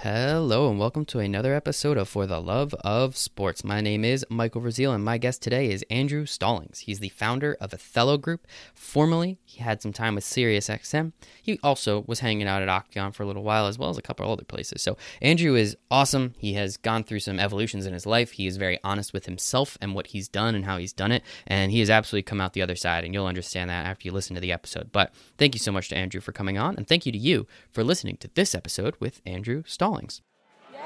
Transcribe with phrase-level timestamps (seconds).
[0.00, 3.64] Hell Hello and welcome to another episode of For the Love of Sports.
[3.64, 6.78] My name is Michael Verzeel and my guest today is Andrew Stallings.
[6.78, 8.46] He's the founder of Athelo Group.
[8.72, 11.12] Formerly, he had some time with SiriusXM.
[11.42, 14.00] He also was hanging out at Octagon for a little while as well as a
[14.00, 14.80] couple other places.
[14.80, 16.34] So, Andrew is awesome.
[16.38, 18.30] He has gone through some evolutions in his life.
[18.30, 21.24] He is very honest with himself and what he's done and how he's done it,
[21.48, 24.12] and he has absolutely come out the other side and you'll understand that after you
[24.12, 24.92] listen to the episode.
[24.92, 27.48] But thank you so much to Andrew for coming on and thank you to you
[27.72, 30.22] for listening to this episode with Andrew Stallings.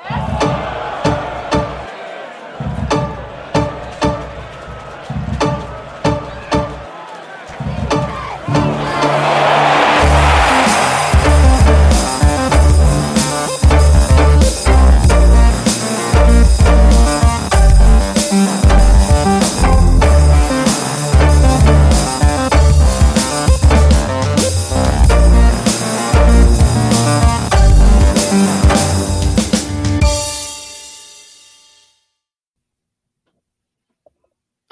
[0.00, 1.01] Stallings.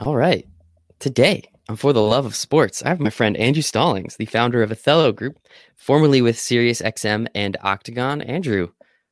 [0.01, 0.49] All right.
[0.99, 2.83] Today, I'm for the love of sports.
[2.83, 5.39] I have my friend Andrew Stallings, the founder of Athelo Group,
[5.77, 8.23] formerly with SiriusXM and Octagon.
[8.23, 8.69] Andrew,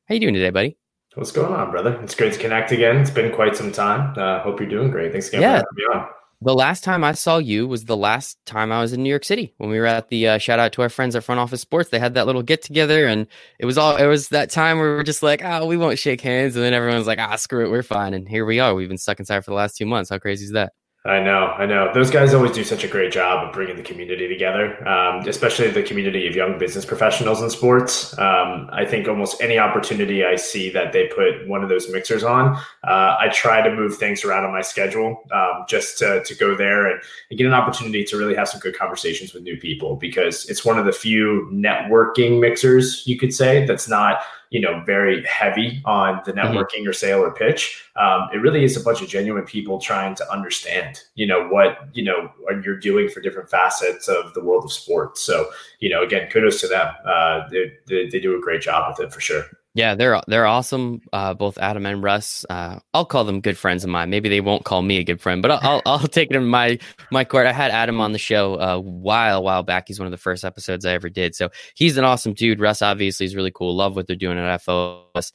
[0.07, 0.77] how you doing today, buddy?
[1.13, 2.01] What's going on, brother?
[2.01, 2.97] It's great to connect again.
[2.97, 4.17] It's been quite some time.
[4.17, 5.11] Uh, hope you're doing great.
[5.11, 5.59] Thanks again yeah.
[5.59, 6.09] for having me on.
[6.41, 9.25] The last time I saw you was the last time I was in New York
[9.25, 11.59] City when we were at the uh, shout out to our friends at Front Office
[11.59, 11.89] Sports.
[11.89, 13.27] They had that little get together, and
[13.59, 15.99] it was all it was that time where we were just like, oh, we won't
[15.99, 18.73] shake hands, and then everyone's like, ah, screw it, we're fine, and here we are.
[18.73, 20.09] We've been stuck inside for the last two months.
[20.09, 20.71] How crazy is that?
[21.05, 21.93] I know, I know.
[21.93, 25.69] Those guys always do such a great job of bringing the community together, um, especially
[25.69, 28.17] the community of young business professionals in sports.
[28.19, 32.25] Um, I think almost any opportunity I see that they put one of those mixers
[32.25, 36.35] on, uh, I try to move things around on my schedule um, just to, to
[36.35, 39.55] go there and, and, get an opportunity to really have some good conversations with new
[39.55, 44.19] people because it's one of the few networking mixers, you could say, that's not
[44.49, 46.39] you know very heavy on the mm-hmm.
[46.39, 46.89] networking mm-hmm.
[46.89, 50.31] or sale or pitch um, it really is a bunch of genuine people trying to
[50.31, 52.31] understand you know what you know
[52.63, 56.59] you're doing for different facets of the world of sports so you know again kudos
[56.61, 59.93] to them uh, they, they, they do a great job with it for sure yeah,
[59.93, 61.01] they're they're awesome.
[61.13, 62.43] Uh, both Adam and Russ.
[62.49, 64.09] Uh, I'll call them good friends of mine.
[64.09, 66.47] Maybe they won't call me a good friend, but I'll I'll, I'll take it in
[66.47, 66.79] my
[67.11, 67.45] my court.
[67.45, 69.87] I had Adam on the show a while while back.
[69.87, 71.35] He's one of the first episodes I ever did.
[71.35, 72.59] So he's an awesome dude.
[72.59, 73.75] Russ obviously is really cool.
[73.75, 75.31] Love what they're doing at FOS.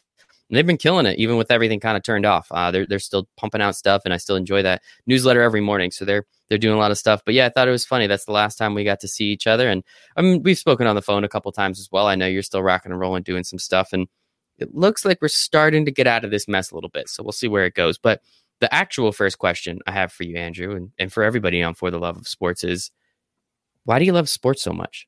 [0.51, 2.49] And they've been killing it, even with everything kind of turned off.
[2.51, 5.93] Uh, they're they're still pumping out stuff, and I still enjoy that newsletter every morning.
[5.93, 7.23] So they're they're doing a lot of stuff.
[7.25, 8.09] But yeah, I thought it was funny.
[8.09, 9.85] That's the last time we got to see each other, and
[10.17, 12.09] I mean, we've spoken on the phone a couple times as well.
[12.09, 14.07] I know you're still rocking and rolling, doing some stuff, and
[14.59, 17.09] it looks like we're starting to get out of this mess a little bit.
[17.09, 17.99] So we'll see where it goes.
[17.99, 18.23] But
[18.61, 21.91] the actual first question I have for you, Andrew, and, and for everybody on For
[21.91, 22.91] the Love of Sports is
[23.85, 25.07] why do you love sports so much?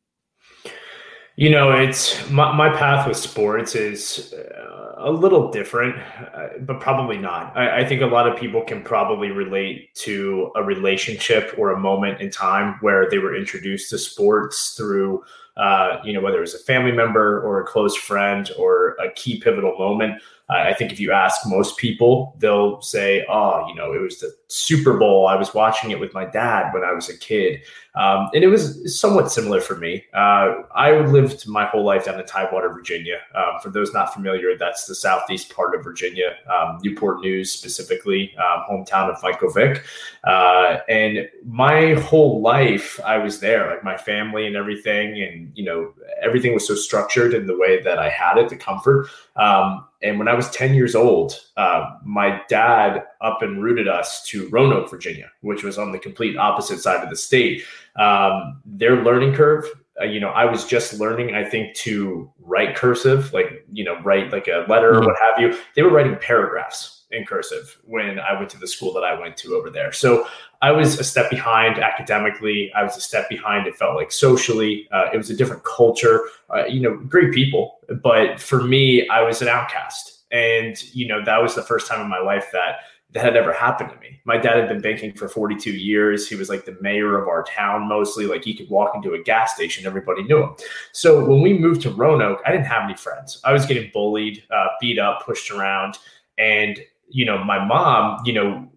[1.37, 5.97] You know, it's my, my path with sports is uh, a little different,
[6.35, 7.55] uh, but probably not.
[7.55, 11.79] I, I, think a lot of people can probably relate to a relationship or a
[11.79, 15.23] moment in time where they were introduced to sports through
[15.57, 19.11] uh, you know, whether it was a family member or a close friend or a
[19.13, 20.21] key pivotal moment.
[20.49, 24.33] I think if you ask most people, they'll say, "Oh, you know, it was the
[24.47, 25.27] Super Bowl.
[25.27, 27.63] I was watching it with my dad when I was a kid."
[27.97, 30.05] Um, and it was somewhat similar for me.
[30.13, 33.21] Uh, I lived my whole life down in Tidewater, Virginia.
[33.35, 38.37] Um, for those not familiar, that's the southeast part of Virginia, um, Newport News specifically,
[38.37, 39.83] um, hometown of Michael Vick.
[40.25, 45.23] Uh, and my whole life, I was there, like my family and everything.
[45.23, 48.57] And, you know, everything was so structured in the way that I had it, the
[48.57, 49.09] comfort.
[50.03, 54.49] And when I was 10 years old, uh, my dad up and rooted us to
[54.51, 57.63] Roanoke, Virginia, which was on the complete opposite side of the state.
[57.99, 59.65] Um, their learning curve,
[60.01, 64.01] uh, you know, I was just learning, I think, to write cursive, like, you know,
[64.03, 65.05] write like a letter mm-hmm.
[65.05, 65.59] or what have you.
[65.75, 69.37] They were writing paragraphs in cursive when I went to the school that I went
[69.39, 69.93] to over there.
[69.93, 70.27] So
[70.61, 72.73] I was a step behind academically.
[72.75, 74.89] I was a step behind, it felt like socially.
[74.93, 77.76] Uh, it was a different culture, uh, you know, great people.
[78.03, 80.25] But for me, I was an outcast.
[80.31, 82.81] And, you know, that was the first time in my life that
[83.13, 84.21] that had ever happened to me.
[84.25, 86.29] My dad had been banking for 42 years.
[86.29, 88.27] He was like the mayor of our town mostly.
[88.27, 90.55] Like he could walk into a gas station, everybody knew him.
[90.93, 93.41] So when we moved to Roanoke, I didn't have any friends.
[93.45, 95.99] I was getting bullied, uh, beat up, pushed around.
[96.37, 98.69] And, you know, my mom, you know,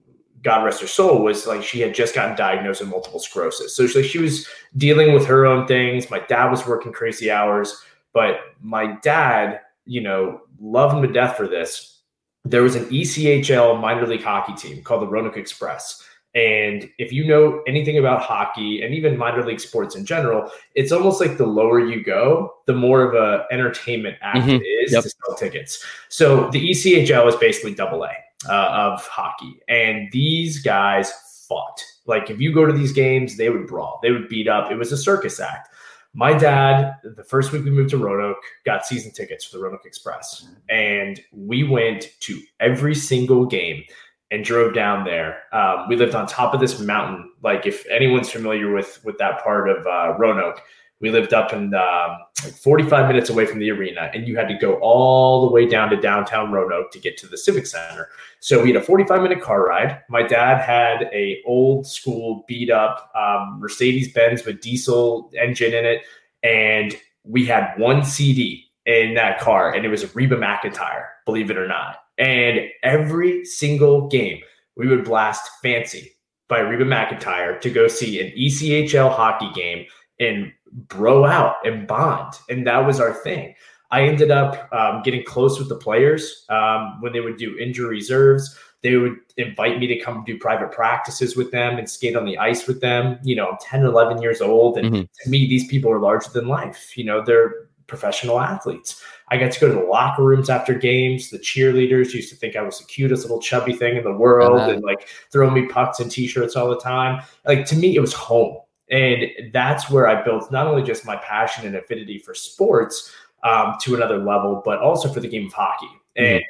[0.42, 3.76] God rest her soul, was like she had just gotten diagnosed with multiple sclerosis.
[3.76, 4.48] So she, she was
[4.78, 6.10] dealing with her own things.
[6.10, 7.84] My dad was working crazy hours,
[8.14, 12.00] but my dad, you know, loved him to death for this
[12.46, 16.04] there was an ECHL minor league hockey team called the Roanoke Express.
[16.36, 20.92] And if you know anything about hockey and even minor league sports in general, it's
[20.92, 24.62] almost like the lower you go, the more of a entertainment act mm-hmm.
[24.62, 25.04] it is yep.
[25.04, 25.84] to sell tickets.
[26.10, 28.12] So the ECHL is basically double A
[28.48, 31.12] uh, of hockey, and these guys
[31.48, 31.84] fought.
[32.06, 34.72] Like if you go to these games, they would brawl, they would beat up.
[34.72, 35.70] It was a circus act.
[36.14, 39.86] My dad, the first week we moved to Roanoke, got season tickets for the Roanoke
[39.86, 43.84] Express, and we went to every single game
[44.32, 45.44] and drove down there.
[45.54, 47.32] Um, we lived on top of this mountain.
[47.44, 50.62] Like if anyone's familiar with with that part of uh, Roanoke,
[51.02, 54.48] we lived up in um, like 45 minutes away from the arena, and you had
[54.50, 58.10] to go all the way down to downtown Roanoke to get to the Civic Center.
[58.40, 60.02] So we had a 45 minute car ride.
[60.10, 65.86] My dad had a old school beat up um, Mercedes Benz with diesel engine in
[65.86, 66.02] it,
[66.44, 71.58] and we had one CD in that car, and it was Reba McEntire believe it
[71.58, 71.98] or not.
[72.18, 74.42] And every single game,
[74.76, 76.12] we would blast Fancy
[76.48, 79.86] by Reba McEntire to go see an ECHL hockey game
[80.20, 82.34] and bro out and bond.
[82.50, 83.56] And that was our thing.
[83.92, 87.90] I ended up um, getting close with the players um, when they would do injury
[87.90, 88.56] reserves.
[88.82, 92.38] They would invite me to come do private practices with them and skate on the
[92.38, 93.20] ice with them.
[93.24, 94.78] You know, I'm 10, 11 years old.
[94.78, 95.02] And mm-hmm.
[95.24, 96.98] to me, these people are larger than life.
[96.98, 99.04] You know, they're professional athletes.
[99.30, 101.30] I got to go to the locker rooms after games.
[101.30, 104.62] The cheerleaders used to think I was the cutest little chubby thing in the world
[104.62, 104.72] uh-huh.
[104.72, 107.22] and like throw me pucks and t-shirts all the time.
[107.46, 108.58] Like to me, it was home.
[108.92, 113.14] And that's where I built not only just my passion and affinity for sports
[113.44, 115.86] um, to another level, but also for the game of hockey.
[116.18, 116.36] Mm-hmm.
[116.36, 116.44] And,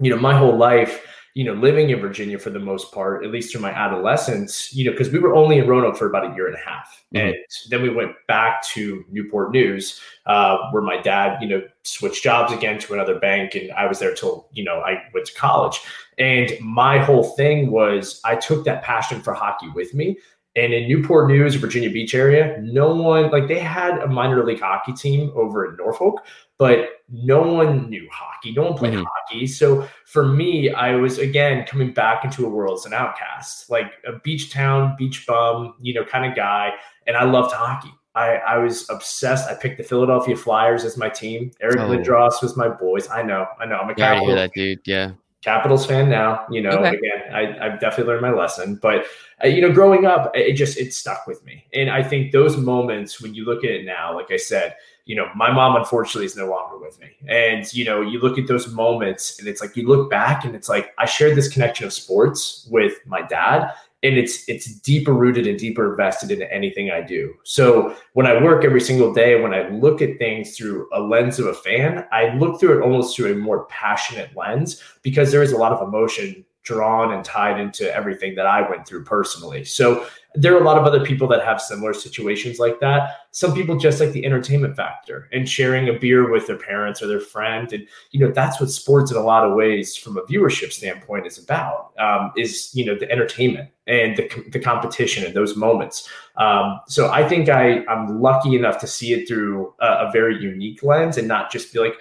[0.00, 1.04] you know, my whole life,
[1.34, 4.86] you know, living in Virginia for the most part, at least through my adolescence, you
[4.86, 7.04] know, because we were only in Roanoke for about a year and a half.
[7.14, 7.26] Mm-hmm.
[7.26, 7.36] And
[7.68, 12.52] then we went back to Newport News, uh, where my dad, you know, switched jobs
[12.52, 13.54] again to another bank.
[13.54, 15.80] And I was there till, you know, I went to college.
[16.16, 20.16] And my whole thing was I took that passion for hockey with me.
[20.56, 24.60] And in Newport News, Virginia Beach area, no one like they had a minor league
[24.60, 26.22] hockey team over in Norfolk,
[26.56, 28.52] but no one knew hockey.
[28.52, 29.04] No one played mm-hmm.
[29.04, 29.46] hockey.
[29.46, 33.92] So for me, I was again coming back into a world as an outcast, like
[34.06, 36.72] a beach town, beach bum, you know, kind of guy.
[37.06, 37.92] And I loved hockey.
[38.14, 39.46] I, I was obsessed.
[39.48, 41.50] I picked the Philadelphia Flyers as my team.
[41.60, 41.90] Eric oh.
[41.90, 43.10] Lindros was my boys.
[43.10, 43.76] I know, I know.
[43.76, 44.80] I'm a yeah, I hear that dude.
[44.86, 45.12] Yeah.
[45.46, 46.44] Capitals fan now.
[46.50, 46.96] You know, okay.
[46.96, 48.74] again, I, have definitely learned my lesson.
[48.82, 49.04] But
[49.44, 51.64] uh, you know, growing up, it just it stuck with me.
[51.72, 55.14] And I think those moments when you look at it now, like I said, you
[55.14, 57.10] know, my mom unfortunately is no longer with me.
[57.28, 60.56] And you know, you look at those moments, and it's like you look back, and
[60.56, 63.72] it's like I shared this connection of sports with my dad,
[64.02, 67.34] and it's it's deeper rooted and deeper invested into anything I do.
[67.44, 71.38] So when I work every single day, when I look at things through a lens
[71.38, 75.42] of a fan, I look through it almost through a more passionate lens because there
[75.42, 79.64] is a lot of emotion drawn and tied into everything that I went through personally.
[79.64, 80.06] So
[80.36, 83.16] there are a lot of other people that have similar situations like that.
[83.30, 87.06] Some people just like the entertainment factor and sharing a beer with their parents or
[87.06, 87.72] their friend.
[87.72, 91.26] And, you know, that's what sports in a lot of ways from a viewership standpoint
[91.26, 96.08] is about, um, is, you know, the entertainment and the, the competition and those moments.
[96.36, 100.40] Um, so I think I, I'm lucky enough to see it through a, a very
[100.40, 101.94] unique lens and not just be like,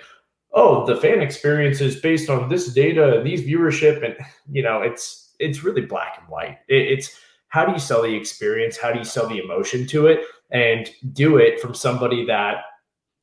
[0.55, 4.15] oh, the fan experience is based on this data, these viewership, and
[4.49, 6.59] you know, it's it's really black and white.
[6.69, 7.19] It, it's
[7.55, 8.75] how do you sell the experience?
[8.75, 10.25] How do you sell the emotion to it?
[10.51, 12.57] And do it from somebody that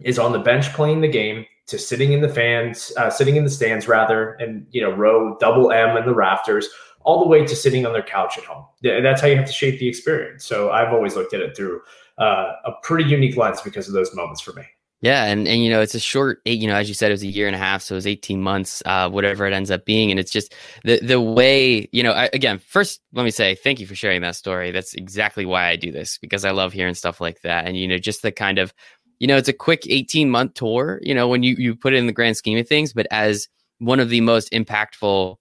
[0.00, 3.44] is on the bench playing the game to sitting in the fans, uh, sitting in
[3.44, 6.66] the stands rather, and you know, row double M in the rafters,
[7.02, 8.64] all the way to sitting on their couch at home.
[8.82, 10.46] That's how you have to shape the experience.
[10.46, 11.82] So I've always looked at it through
[12.16, 14.64] uh, a pretty unique lens because of those moments for me.
[15.02, 17.24] Yeah, and and you know it's a short, you know, as you said, it was
[17.24, 19.84] a year and a half, so it was eighteen months, uh, whatever it ends up
[19.84, 20.54] being, and it's just
[20.84, 22.12] the the way, you know.
[22.12, 24.70] I, again, first, let me say thank you for sharing that story.
[24.70, 27.88] That's exactly why I do this because I love hearing stuff like that, and you
[27.88, 28.72] know, just the kind of,
[29.18, 31.96] you know, it's a quick eighteen month tour, you know, when you you put it
[31.96, 33.48] in the grand scheme of things, but as
[33.80, 35.36] one of the most impactful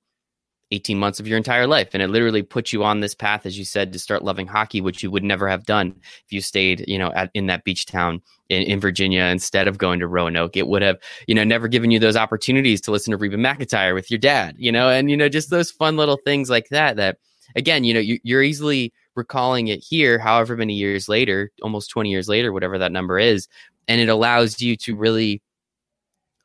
[0.72, 1.90] 18 months of your entire life.
[1.94, 4.82] And it literally puts you on this path, as you said, to start loving hockey,
[4.82, 5.94] which you would never have done
[6.26, 9.78] if you stayed, you know, at, in that beach town in, in Virginia instead of
[9.78, 10.56] going to Roanoke.
[10.56, 10.98] It would have,
[11.28, 14.56] you know, never given you those opportunities to listen to Reba McEntire with your dad,
[14.58, 17.18] you know, and, you know, just those fun little things like that, that
[17.56, 22.10] again, you know, you, you're easily recalling it here, however many years later, almost 20
[22.10, 23.48] years later, whatever that number is.
[23.88, 25.42] And it allows you to really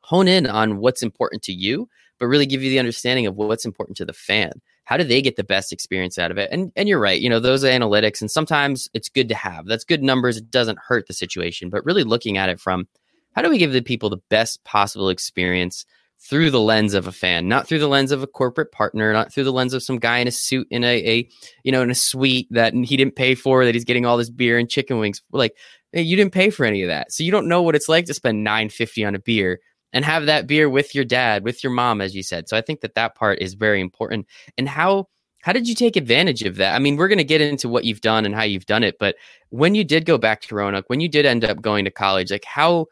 [0.01, 1.87] hone in on what's important to you
[2.19, 4.51] but really give you the understanding of what's important to the fan.
[4.85, 6.49] How do they get the best experience out of it?
[6.51, 9.65] And and you're right, you know, those analytics and sometimes it's good to have.
[9.65, 10.37] That's good numbers.
[10.37, 12.87] It doesn't hurt the situation, but really looking at it from
[13.33, 15.85] how do we give the people the best possible experience
[16.19, 19.31] through the lens of a fan, not through the lens of a corporate partner, not
[19.31, 21.29] through the lens of some guy in a suit in a, a
[21.63, 24.29] you know in a suite that he didn't pay for, that he's getting all this
[24.29, 25.21] beer and chicken wings.
[25.31, 25.55] Like
[25.93, 28.13] you didn't pay for any of that, so you don't know what it's like to
[28.13, 29.59] spend nine fifty on a beer
[29.93, 32.49] and have that beer with your dad, with your mom, as you said.
[32.49, 34.27] So I think that that part is very important.
[34.57, 35.07] And how
[35.41, 36.75] how did you take advantage of that?
[36.75, 38.97] I mean, we're going to get into what you've done and how you've done it,
[38.99, 39.15] but
[39.49, 42.31] when you did go back to Roanoke, when you did end up going to college,
[42.31, 42.87] like how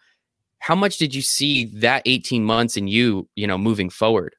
[0.60, 4.36] how much did you see that 18 months in you, you know, moving forward?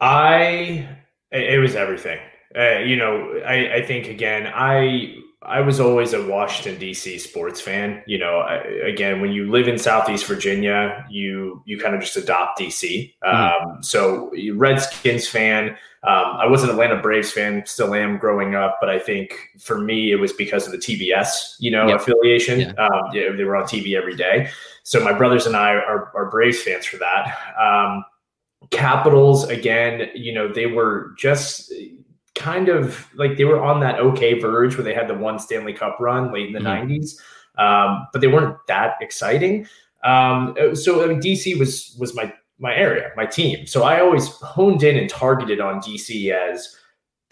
[0.00, 0.88] I
[1.30, 2.18] it was everything.
[2.56, 7.18] Uh, you know, I, I think again, I I was always a Washington D.C.
[7.18, 8.02] sports fan.
[8.06, 8.56] You know, I,
[8.86, 13.14] again, when you live in Southeast Virginia, you you kind of just adopt D.C.
[13.24, 13.70] Mm-hmm.
[13.70, 15.76] Um, so Redskins fan.
[16.04, 19.78] Um, I was an Atlanta Braves fan, still am growing up, but I think for
[19.78, 22.00] me it was because of the TBS, you know, yep.
[22.00, 22.60] affiliation.
[22.60, 22.72] Yeah.
[22.72, 24.50] Um, yeah, they were on TV every day.
[24.82, 27.38] So my brothers and I are, are Braves fans for that.
[27.60, 28.04] Um,
[28.70, 31.72] Capitals, again, you know, they were just
[32.34, 35.72] kind of like they were on that okay verge where they had the one Stanley
[35.72, 36.90] Cup run late in the mm-hmm.
[36.90, 37.18] 90s,
[37.58, 39.66] um, but they weren't that exciting.
[40.04, 43.66] Um, so I mean, DC was was my my area, my team.
[43.66, 46.76] So I always honed in and targeted on DC as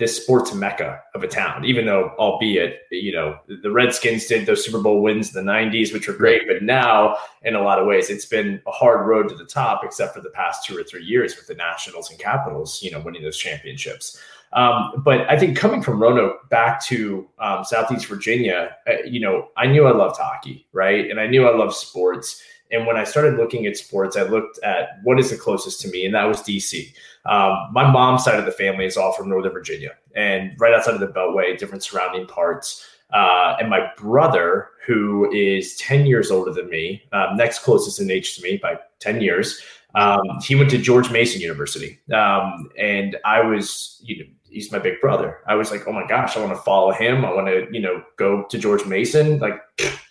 [0.00, 4.64] this sports mecca of a town, even though, albeit, you know, the Redskins did those
[4.64, 6.48] Super Bowl wins in the 90s, which were great.
[6.48, 9.82] But now, in a lot of ways, it's been a hard road to the top,
[9.84, 12.98] except for the past two or three years with the Nationals and Capitals, you know,
[12.98, 14.18] winning those championships.
[14.54, 19.48] Um, but I think coming from Roanoke back to um, Southeast Virginia, uh, you know,
[19.58, 21.10] I knew I loved hockey, right?
[21.10, 22.42] And I knew I loved sports.
[22.72, 25.88] And when I started looking at sports, I looked at what is the closest to
[25.88, 26.92] me, and that was DC.
[27.26, 30.94] Um, my mom's side of the family is all from Northern Virginia and right outside
[30.94, 32.86] of the Beltway, different surrounding parts.
[33.12, 38.10] Uh, and my brother, who is 10 years older than me, um, next closest in
[38.10, 39.60] age to me by 10 years,
[39.94, 41.98] um, he went to George Mason University.
[42.14, 45.38] Um, and I was, you know, he's my big brother.
[45.46, 47.24] I was like, oh my gosh, I want to follow him.
[47.24, 49.38] I want to, you know, go to George Mason.
[49.38, 49.60] Like,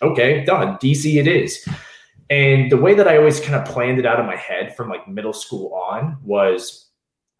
[0.02, 0.76] okay, done.
[0.76, 1.66] DC it is.
[2.30, 4.88] And the way that I always kind of planned it out in my head from
[4.88, 6.88] like middle school on was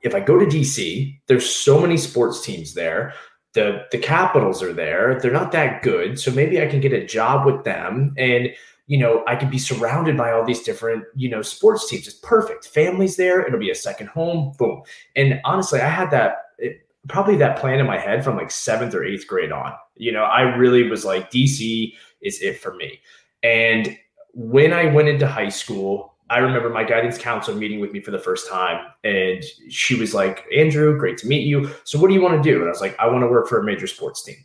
[0.02, 3.14] if I go to DC, there's so many sports teams there.
[3.52, 5.18] The the Capitals are there.
[5.20, 6.18] They're not that good.
[6.18, 8.50] So maybe I can get a job with them and
[8.90, 12.08] you know, I could be surrounded by all these different, you know, sports teams.
[12.08, 12.66] It's perfect.
[12.66, 13.46] Families there.
[13.46, 14.52] It'll be a second home.
[14.58, 14.82] Boom.
[15.14, 18.92] And honestly, I had that it, probably that plan in my head from like seventh
[18.92, 19.74] or eighth grade on.
[19.94, 22.98] You know, I really was like, DC is it for me.
[23.44, 23.96] And
[24.34, 28.12] when I went into high school, I remember my guidance counselor meeting with me for
[28.12, 31.70] the first time, and she was like, Andrew, great to meet you.
[31.84, 32.58] So, what do you want to do?
[32.58, 34.36] And I was like, I want to work for a major sports team.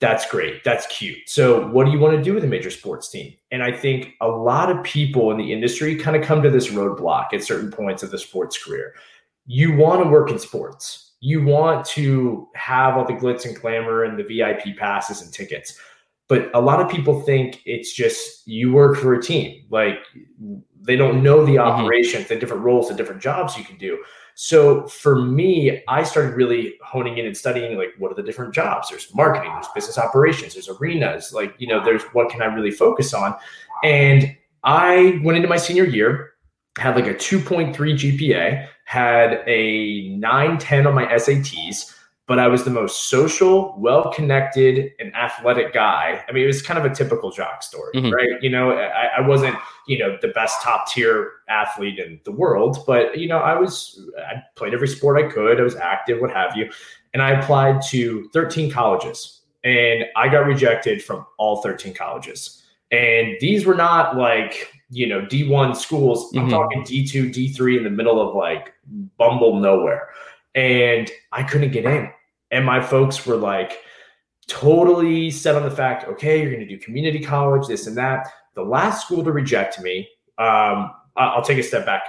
[0.00, 0.64] That's great.
[0.64, 1.28] That's cute.
[1.28, 3.32] So, what do you want to do with a major sports team?
[3.52, 6.68] And I think a lot of people in the industry kind of come to this
[6.68, 8.94] roadblock at certain points of the sports career.
[9.46, 14.02] You want to work in sports, you want to have all the glitz and glamour
[14.02, 15.78] and the VIP passes and tickets.
[16.28, 19.64] But a lot of people think it's just you work for a team.
[19.70, 19.98] Like
[20.80, 21.80] they don't know the mm-hmm.
[21.80, 22.34] operations, mm-hmm.
[22.34, 24.02] the different roles, the different jobs you can do.
[24.34, 28.54] So for me, I started really honing in and studying like what are the different
[28.54, 28.88] jobs?
[28.90, 32.72] There's marketing, there's business operations, there's arenas, like, you know, there's what can I really
[32.72, 33.34] focus on?
[33.84, 36.32] And I went into my senior year,
[36.78, 41.94] had like a 2.3 GPA, had a 910 on my SATs
[42.26, 46.24] but I was the most social, well connected, and athletic guy.
[46.26, 48.10] I mean, it was kind of a typical jock story, mm-hmm.
[48.10, 48.42] right?
[48.42, 52.78] You know, I, I, wasn't, you know, the best top tier athlete in the world,
[52.86, 56.30] but, you know, I was, I played every sport I could, I was active, what
[56.32, 56.70] have you.
[57.12, 62.62] And I applied to 13 colleges and I got rejected from all 13 colleges.
[62.90, 66.32] And these were not like, you know, D1 schools.
[66.32, 66.38] Mm-hmm.
[66.38, 68.72] I'm talking D2, D3 in the middle of like
[69.18, 70.08] bumble nowhere
[70.54, 72.10] and I couldn't get in.
[72.50, 73.78] And my folks were like
[74.48, 78.28] totally set on the fact, okay, you're going to do community college, this and that.
[78.54, 80.08] The last school to reject me,
[80.38, 82.02] um, I'll take a step back.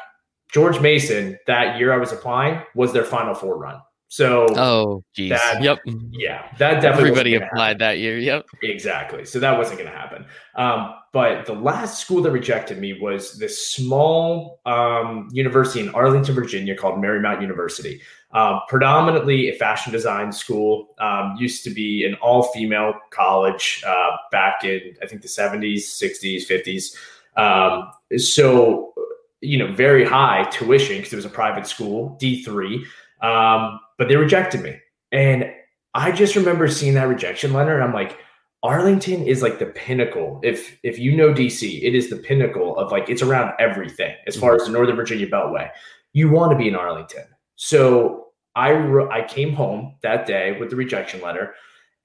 [0.51, 3.81] George Mason, that year I was applying, was their Final Four run.
[4.07, 5.31] So, oh, geez.
[5.31, 5.79] That, yep.
[6.11, 6.47] Yeah.
[6.59, 7.77] That definitely everybody applied happen.
[7.79, 8.17] that year.
[8.17, 8.45] Yep.
[8.61, 9.25] Exactly.
[9.25, 10.25] So that wasn't going to happen.
[10.55, 16.35] Um, but the last school that rejected me was this small um, university in Arlington,
[16.35, 17.99] Virginia called Marymount University.
[18.35, 20.93] Um, predominantly a fashion design school.
[20.99, 25.77] Um, used to be an all female college uh, back in, I think, the 70s,
[25.77, 26.95] 60s, 50s.
[27.37, 28.93] Um, so,
[29.39, 32.83] you know, very high tuition because it was a private school, D3.
[33.21, 34.79] Um, but they rejected me.
[35.13, 35.49] And
[35.93, 38.17] I just remember seeing that rejection letter and I'm like,
[38.63, 40.41] Arlington is like the pinnacle.
[40.43, 44.35] If if you know DC, it is the pinnacle of like it's around everything as
[44.35, 44.61] far mm-hmm.
[44.61, 45.69] as the Northern Virginia Beltway.
[46.11, 47.23] You want to be in Arlington.
[47.55, 48.24] So
[48.55, 48.71] I
[49.11, 51.55] I came home that day with the rejection letter,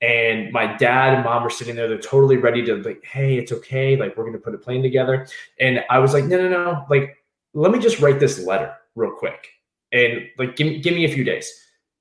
[0.00, 1.88] and my dad and mom were sitting there.
[1.88, 3.97] They're totally ready to like, hey, it's okay.
[3.97, 5.26] Like we're gonna put a plane together.
[5.59, 6.87] And I was like, no, no, no.
[6.90, 7.16] Like
[7.54, 9.49] let me just write this letter real quick,
[9.92, 11.52] and like give give me a few days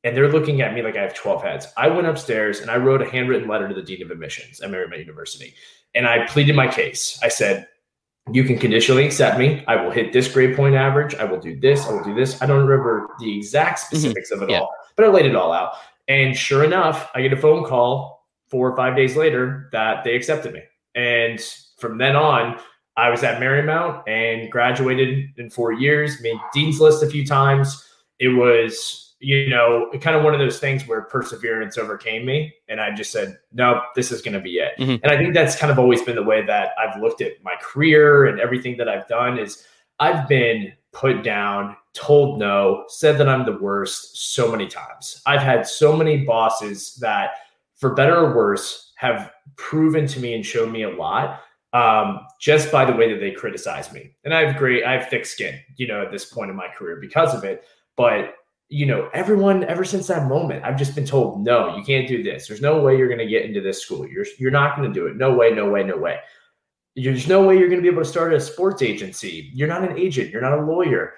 [0.03, 1.67] and they're looking at me like I have 12 heads.
[1.75, 4.71] I went upstairs and I wrote a handwritten letter to the Dean of Admissions at
[4.71, 5.53] Marymount University.
[5.93, 7.19] And I pleaded my case.
[7.21, 7.67] I said,
[8.31, 9.63] You can conditionally accept me.
[9.67, 11.15] I will hit this grade point average.
[11.15, 11.85] I will do this.
[11.87, 12.41] I will do this.
[12.41, 13.95] I don't remember the exact mm-hmm.
[13.95, 14.43] specifics mm-hmm.
[14.43, 14.59] of it yeah.
[14.59, 15.73] all, but I laid it all out.
[16.07, 20.15] And sure enough, I get a phone call four or five days later that they
[20.15, 20.61] accepted me.
[20.95, 21.39] And
[21.77, 22.59] from then on,
[22.97, 27.87] I was at Marymount and graduated in four years, made Dean's List a few times.
[28.19, 32.53] It was you know, kind of one of those things where perseverance overcame me.
[32.69, 34.71] And I just said, no, this is going to be it.
[34.79, 35.03] Mm-hmm.
[35.03, 37.55] And I think that's kind of always been the way that I've looked at my
[37.61, 39.65] career and everything that I've done is
[39.99, 45.21] I've been put down, told no, said that I'm the worst so many times.
[45.25, 47.31] I've had so many bosses that,
[47.75, 51.41] for better or worse, have proven to me and shown me a lot
[51.73, 54.15] um, just by the way that they criticize me.
[54.23, 56.67] And I have great, I have thick skin, you know, at this point in my
[56.69, 57.65] career because of it.
[57.95, 58.35] But
[58.69, 62.21] you know, everyone ever since that moment, I've just been told, no, you can't do
[62.21, 62.47] this.
[62.47, 64.07] There's no way you're going to get into this school.
[64.07, 65.17] You're you're not going to do it.
[65.17, 66.19] No way, no way, no way.
[66.95, 69.49] There's no way you're going to be able to start a sports agency.
[69.53, 70.29] You're not an agent.
[70.29, 71.13] You're not a lawyer.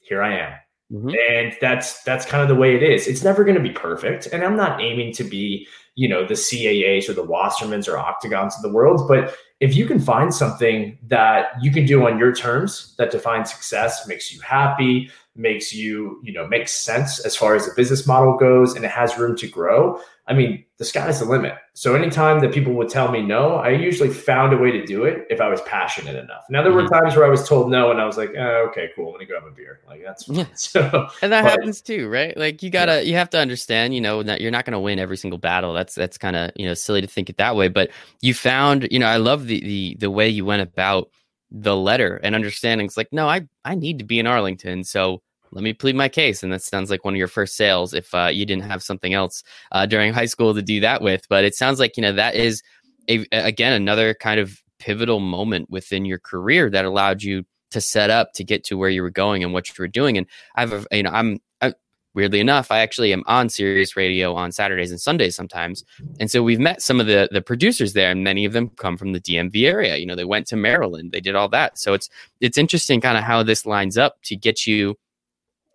[0.00, 0.52] Here I am.
[0.92, 1.10] Mm-hmm.
[1.30, 3.06] And that's that's kind of the way it is.
[3.08, 4.26] It's never going to be perfect.
[4.26, 8.56] And I'm not aiming to be, you know, the CAAs or the Wassermans or Octagons
[8.56, 9.06] of the world.
[9.08, 13.52] But if you can find something that you can do on your terms that defines
[13.52, 18.06] success, makes you happy, makes you, you know, makes sense as far as the business
[18.06, 21.54] model goes and it has room to grow, I mean, the sky's the limit.
[21.74, 25.04] So anytime that people would tell me no, I usually found a way to do
[25.04, 26.44] it if I was passionate enough.
[26.50, 26.82] Now there mm-hmm.
[26.82, 29.20] were times where I was told no and I was like, oh, okay, cool, let
[29.20, 29.80] me grab a beer.
[29.86, 30.36] Like that's fine.
[30.36, 30.46] Yeah.
[30.56, 32.36] So And that but, happens too, right?
[32.36, 33.10] Like you gotta yeah.
[33.10, 35.72] you have to understand, you know, that you're not gonna win every single battle.
[35.72, 37.68] That's that's kind of, you know, silly to think it that way.
[37.68, 37.90] But
[38.20, 41.10] you found, you know, I love the the the way you went about
[41.52, 44.82] the letter and understanding it's like, no, I I need to be in Arlington.
[44.82, 45.22] So
[45.52, 46.42] let me plead my case.
[46.42, 49.14] And that sounds like one of your first sales if uh, you didn't have something
[49.14, 49.42] else
[49.72, 51.26] uh, during high school to do that with.
[51.28, 52.62] But it sounds like, you know, that is,
[53.08, 58.10] a, again, another kind of pivotal moment within your career that allowed you to set
[58.10, 60.16] up to get to where you were going and what you were doing.
[60.16, 61.74] And I've, you know, I'm, I,
[62.14, 65.84] weirdly enough, I actually am on Sirius Radio on Saturdays and Sundays sometimes.
[66.18, 68.96] And so we've met some of the the producers there, and many of them come
[68.96, 69.96] from the DMV area.
[69.96, 71.78] You know, they went to Maryland, they did all that.
[71.78, 72.08] So it's
[72.40, 74.96] it's interesting kind of how this lines up to get you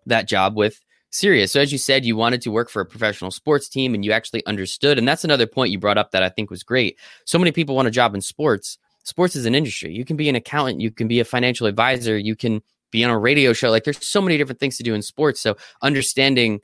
[0.06, 0.80] that job with
[1.12, 1.52] Sirius.
[1.52, 4.12] So as you said, you wanted to work for a professional sports team and you
[4.12, 4.98] actually understood.
[4.98, 6.98] And that's another point you brought up that I think was great.
[7.26, 8.78] So many people want a job in sports.
[9.04, 9.94] Sports is an industry.
[9.94, 12.62] You can be an accountant, you can be a financial advisor, you can
[12.92, 13.70] be on a radio show.
[13.70, 15.42] Like there's so many different things to do in sports.
[15.42, 16.62] So understanding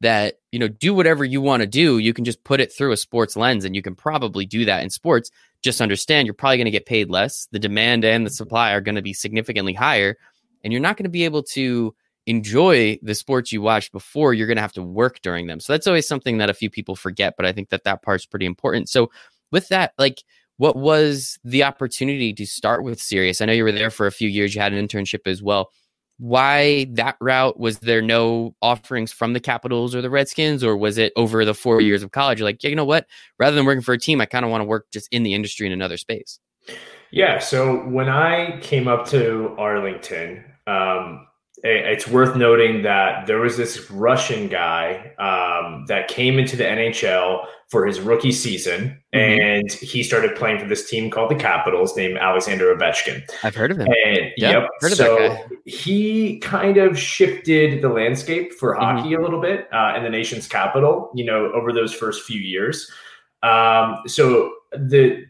[0.00, 2.92] that, you know, do whatever you want to do, you can just put it through
[2.92, 5.30] a sports lens and you can probably do that in sports.
[5.62, 7.48] Just understand you're probably going to get paid less.
[7.50, 10.16] The demand and the supply are going to be significantly higher
[10.62, 11.94] and you're not going to be able to
[12.30, 15.60] enjoy the sports you watched before, you're going to have to work during them.
[15.60, 18.24] So that's always something that a few people forget, but I think that that part's
[18.24, 18.88] pretty important.
[18.88, 19.10] So
[19.50, 20.22] with that, like,
[20.56, 23.40] what was the opportunity to start with Sirius?
[23.40, 24.54] I know you were there for a few years.
[24.54, 25.70] You had an internship as well.
[26.18, 27.58] Why that route?
[27.58, 31.54] Was there no offerings from the Capitals or the Redskins, or was it over the
[31.54, 32.40] four years of college?
[32.40, 33.06] You're like, yeah, you know what?
[33.38, 35.32] Rather than working for a team, I kind of want to work just in the
[35.32, 36.38] industry in another space.
[37.10, 37.38] Yeah.
[37.38, 41.26] So when I came up to Arlington, um,
[41.62, 47.44] it's worth noting that there was this Russian guy um, that came into the NHL
[47.68, 49.40] for his rookie season, mm-hmm.
[49.40, 53.22] and he started playing for this team called the Capitals, named Alexander Ovechkin.
[53.42, 53.88] I've heard of him.
[54.06, 58.82] And yep, yep so he kind of shifted the landscape for mm-hmm.
[58.82, 59.20] hockey mm-hmm.
[59.20, 61.10] a little bit uh, in the nation's capital.
[61.14, 62.90] You know, over those first few years.
[63.42, 65.24] Um, so the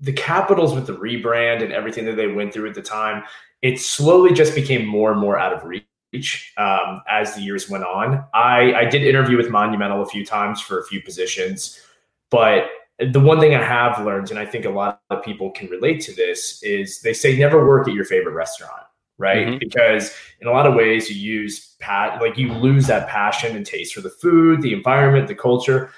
[0.00, 3.24] the Capitals with the rebrand and everything that they went through at the time,
[3.64, 7.82] it slowly just became more and more out of reach um, as the years went
[7.82, 8.22] on.
[8.34, 11.80] I, I did interview with Monumental a few times for a few positions,
[12.30, 15.68] but the one thing I have learned, and I think a lot of people can
[15.68, 18.82] relate to this, is they say never work at your favorite restaurant,
[19.16, 19.46] right?
[19.46, 19.58] Mm-hmm.
[19.60, 23.64] Because in a lot of ways, you use pat like you lose that passion and
[23.64, 25.90] taste for the food, the environment, the culture.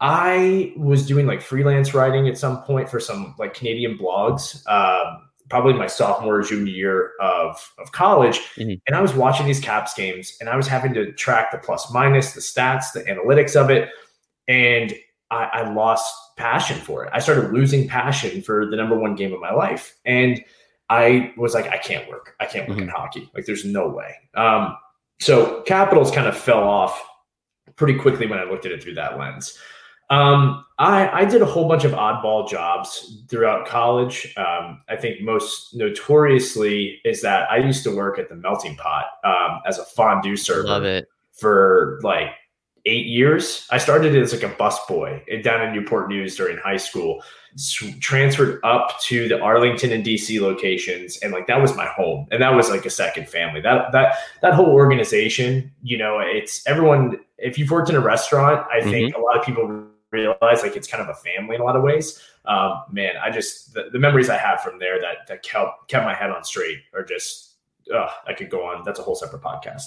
[0.00, 4.64] I was doing like freelance writing at some point for some like Canadian blogs.
[4.70, 8.38] Um, probably my sophomore junior year of, of college.
[8.56, 8.74] Mm-hmm.
[8.86, 11.92] And I was watching these Caps games and I was having to track the plus
[11.92, 13.90] minus, the stats, the analytics of it.
[14.48, 14.94] And
[15.30, 17.10] I, I lost passion for it.
[17.12, 19.96] I started losing passion for the number one game of my life.
[20.04, 20.42] And
[20.88, 22.34] I was like, I can't work.
[22.40, 22.88] I can't work mm-hmm.
[22.88, 23.30] in hockey.
[23.34, 24.14] Like, there's no way.
[24.34, 24.76] Um,
[25.20, 27.00] so Capitals kind of fell off
[27.76, 29.58] pretty quickly when I looked at it through that lens.
[30.10, 34.34] Um, I, I did a whole bunch of oddball jobs throughout college.
[34.36, 39.06] Um, I think most notoriously is that I used to work at the Melting Pot
[39.24, 40.66] um, as a fondue server.
[41.32, 42.32] For like
[42.86, 43.66] eight years.
[43.70, 47.22] I started as like a busboy down in Newport News during high school.
[47.98, 52.40] Transferred up to the Arlington and DC locations, and like that was my home, and
[52.40, 53.60] that was like a second family.
[53.60, 57.18] That that that whole organization, you know, it's everyone.
[57.38, 58.90] If you've worked in a restaurant, I mm-hmm.
[58.90, 59.66] think a lot of people
[60.10, 62.22] realize like it's kind of a family in a lot of ways.
[62.44, 66.04] Um, man, I just the, the memories I have from there that that kept kept
[66.04, 67.48] my head on straight are just.
[67.92, 68.84] I could go on.
[68.84, 69.82] That's a whole separate podcast.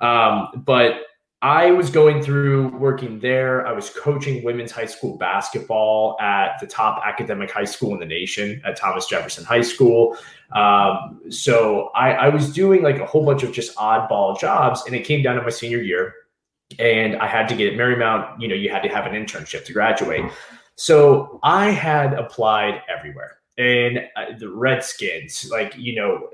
[0.00, 1.02] Um, but
[1.40, 3.64] I was going through working there.
[3.64, 8.06] I was coaching women's high school basketball at the top academic high school in the
[8.06, 10.16] nation at Thomas Jefferson High School.
[10.52, 14.96] Um, so I, I was doing like a whole bunch of just oddball jobs, and
[14.96, 16.14] it came down to my senior year,
[16.78, 18.40] and I had to get Marymount.
[18.40, 20.24] You know, you had to have an internship to graduate.
[20.76, 26.28] So I had applied everywhere and uh, the Redskins, like you know,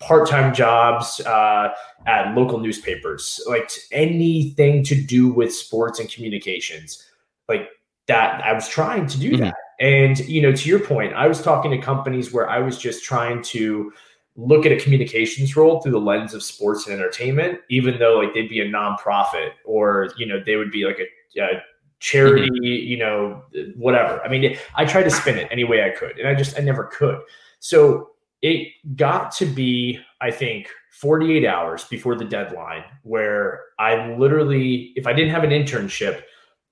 [0.00, 1.72] part-time jobs uh,
[2.06, 7.04] at local newspapers, like anything to do with sports and communications,
[7.48, 7.68] like
[8.08, 8.42] that.
[8.44, 9.44] I was trying to do mm-hmm.
[9.44, 12.76] that, and you know, to your point, I was talking to companies where I was
[12.76, 13.92] just trying to
[14.36, 18.34] look at a communications role through the lens of sports and entertainment, even though like
[18.34, 21.62] they'd be a nonprofit or you know they would be like a, a
[22.00, 22.64] charity, mm-hmm.
[22.64, 23.42] you know,
[23.76, 24.22] whatever.
[24.24, 26.62] I mean, I tried to spin it any way I could, and I just I
[26.62, 27.20] never could.
[27.60, 28.10] So
[28.42, 35.06] it got to be, I think, 48 hours before the deadline where I literally, if
[35.06, 36.22] I didn't have an internship,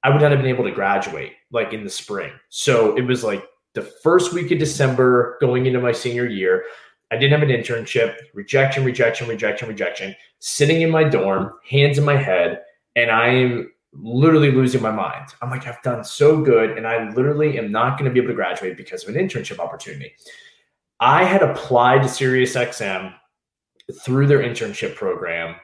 [0.04, 2.32] I would not have been able to graduate like in the spring.
[2.50, 6.64] So it was like the first week of December going into my senior year.
[7.12, 12.04] I didn't have an internship, rejection, rejection, rejection, rejection, sitting in my dorm, hands in
[12.04, 12.62] my head.
[12.96, 15.26] And I am literally losing my mind.
[15.42, 18.30] I'm like, I've done so good, and I literally am not going to be able
[18.30, 20.14] to graduate because of an internship opportunity.
[21.00, 23.12] I had applied to SiriusXM
[24.02, 25.56] through their internship program.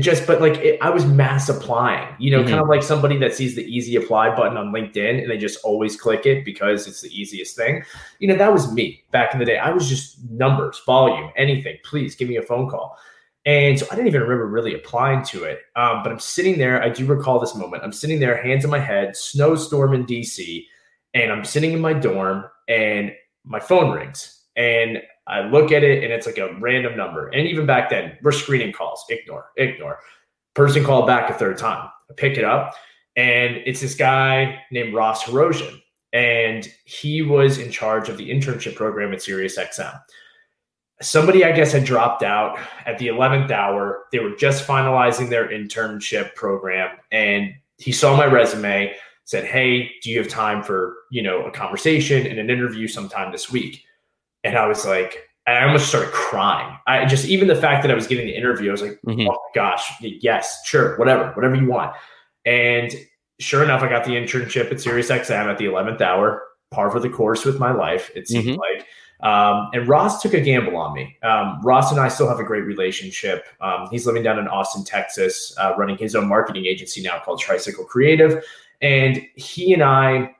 [0.00, 2.48] Just, but like it, I was mass applying, you know, mm-hmm.
[2.48, 5.64] kind of like somebody that sees the easy apply button on LinkedIn and they just
[5.64, 7.84] always click it because it's the easiest thing.
[8.18, 9.58] You know, that was me back in the day.
[9.58, 11.78] I was just numbers, volume, anything.
[11.84, 12.98] Please give me a phone call.
[13.46, 15.60] And so I didn't even remember really applying to it.
[15.76, 16.82] Um, but I'm sitting there.
[16.82, 17.82] I do recall this moment.
[17.82, 20.64] I'm sitting there, hands in my head, snowstorm in DC,
[21.14, 23.12] and I'm sitting in my dorm, and
[23.44, 24.42] my phone rings.
[24.56, 27.28] And I look at it, and it's like a random number.
[27.28, 29.04] And even back then, we're screening calls.
[29.08, 29.98] Ignore, ignore.
[30.54, 31.88] Person called back a third time.
[32.10, 32.74] I pick it up,
[33.16, 35.80] and it's this guy named Ross Herosian.
[36.12, 40.00] And he was in charge of the internship program at SiriusXM
[41.02, 44.04] somebody I guess had dropped out at the 11th hour.
[44.12, 50.10] They were just finalizing their internship program and he saw my resume, said, "Hey, do
[50.10, 53.84] you have time for, you know, a conversation and an interview sometime this week?"
[54.44, 56.76] And I was like, I almost started crying.
[56.86, 59.28] I just even the fact that I was getting the interview, I was like, mm-hmm.
[59.28, 61.94] "Oh gosh, yes, sure, whatever, whatever you want."
[62.44, 62.94] And
[63.40, 67.08] sure enough, I got the internship at SiriusXM at the 11th hour, par for the
[67.08, 68.10] course with my life.
[68.14, 68.60] It seemed mm-hmm.
[68.60, 68.86] like
[69.22, 71.16] um, and Ross took a gamble on me.
[71.22, 73.44] Um, Ross and I still have a great relationship.
[73.60, 77.40] Um, he's living down in Austin, Texas, uh, running his own marketing agency now called
[77.40, 78.42] Tricycle Creative.
[78.80, 80.34] And he and I,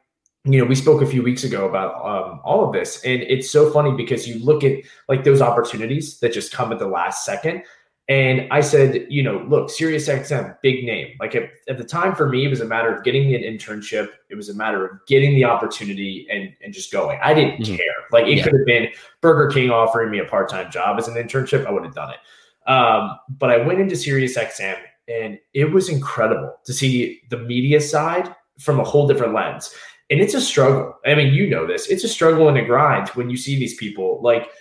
[0.45, 3.03] you know, we spoke a few weeks ago about um, all of this.
[3.05, 6.79] And it's so funny because you look at like those opportunities that just come at
[6.79, 7.63] the last second.
[8.09, 11.15] And I said, you know, look, SiriusXM, big name.
[11.21, 14.09] Like at, at, the time for me, it was a matter of getting an internship.
[14.31, 17.21] It was a matter of getting the opportunity and, and just going.
[17.23, 17.77] I didn't mm-hmm.
[17.77, 17.95] care.
[18.11, 18.45] Like it yeah.
[18.45, 18.89] could have been
[19.21, 21.67] Burger King offering me a part time job as an internship.
[21.67, 22.71] I would have done it.
[22.71, 28.35] Um, but I went into SiriusXM and it was incredible to see the media side
[28.59, 29.73] from a whole different lens.
[30.11, 30.95] And it's a struggle.
[31.07, 31.87] I mean, you know this.
[31.89, 34.49] It's a struggle and a grind when you see these people like–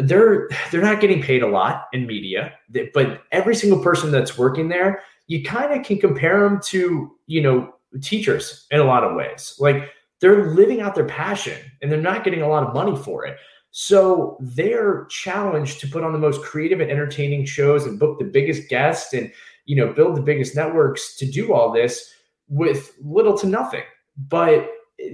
[0.00, 2.52] they're they're not getting paid a lot in media
[2.94, 7.40] but every single person that's working there you kind of can compare them to you
[7.40, 12.00] know teachers in a lot of ways like they're living out their passion and they're
[12.00, 13.36] not getting a lot of money for it
[13.72, 18.24] so they're challenged to put on the most creative and entertaining shows and book the
[18.24, 19.32] biggest guests and
[19.66, 22.12] you know build the biggest networks to do all this
[22.48, 23.84] with little to nothing
[24.28, 24.68] but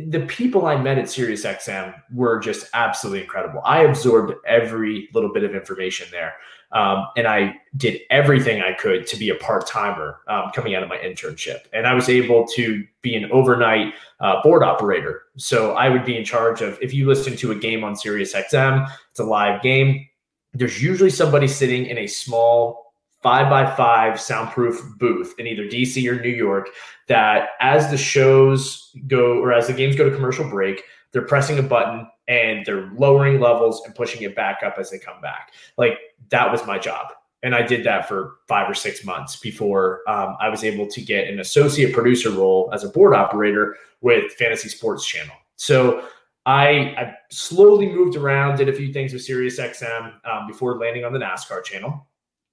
[0.09, 3.61] the people I met at SiriusXM were just absolutely incredible.
[3.65, 6.35] I absorbed every little bit of information there.
[6.73, 10.83] Um, and I did everything I could to be a part timer um, coming out
[10.83, 11.61] of my internship.
[11.73, 15.23] And I was able to be an overnight uh, board operator.
[15.37, 18.91] So I would be in charge of, if you listen to a game on SiriusXM,
[19.11, 20.07] it's a live game.
[20.55, 22.86] There's usually somebody sitting in a small
[23.23, 26.69] five by five soundproof booth in either DC or New York
[27.09, 31.59] that as the shows go or as the games go to commercial break, they're pressing
[31.59, 35.53] a button and they're lowering levels and pushing it back up as they come back.
[35.77, 35.99] Like
[36.31, 37.09] that was my job.
[37.43, 41.01] And I did that for five or six months before um, I was able to
[41.01, 45.35] get an associate producer role as a board operator with Fantasy Sports Channel.
[45.57, 46.05] So
[46.45, 51.13] I, I slowly moved around, did a few things with SiriusXM um, before landing on
[51.13, 52.07] the NASCAR channel.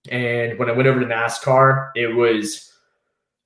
[0.09, 2.71] And when I went over to NASCAR, it was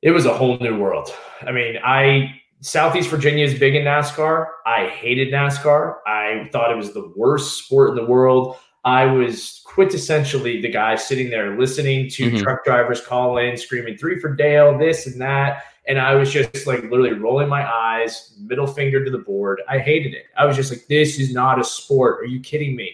[0.01, 1.09] it was a whole new world.
[1.41, 4.47] I mean, I Southeast Virginia is big in NASCAR.
[4.65, 5.97] I hated NASCAR.
[6.07, 8.57] I thought it was the worst sport in the world.
[8.83, 12.37] I was quintessentially the guy sitting there listening to mm-hmm.
[12.41, 15.63] truck drivers call in, screaming three for Dale, this and that.
[15.87, 19.61] And I was just like literally rolling my eyes, middle finger to the board.
[19.69, 20.25] I hated it.
[20.37, 22.21] I was just like, this is not a sport.
[22.21, 22.93] Are you kidding me?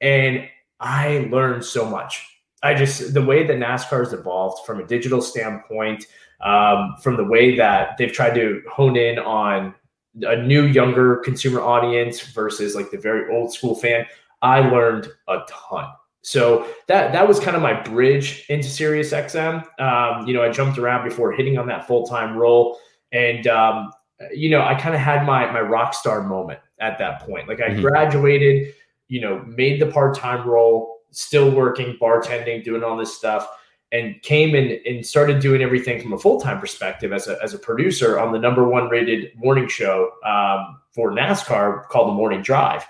[0.00, 0.48] And
[0.80, 2.37] I learned so much.
[2.62, 6.06] I just, the way that NASCAR has evolved from a digital standpoint,
[6.40, 9.74] um, from the way that they've tried to hone in on
[10.22, 14.06] a new younger consumer audience versus like the very old school fan
[14.42, 15.86] i learned a ton.
[16.22, 20.48] So that that was kind of my bridge into sirius xm um, you know i
[20.48, 22.78] jumped around before hitting on that full-time role
[23.12, 23.92] and um,
[24.32, 27.48] you know i kind of had my my rock star moment at that point.
[27.48, 27.82] Like i mm-hmm.
[27.82, 28.74] graduated
[29.08, 33.48] you know made the part-time role still working bartending doing all this stuff
[33.92, 37.58] and came in and started doing everything from a full-time perspective as a, as a
[37.58, 42.86] producer on the number one rated morning show um, for NASCAR called the Morning Drive.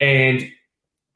[0.00, 0.46] And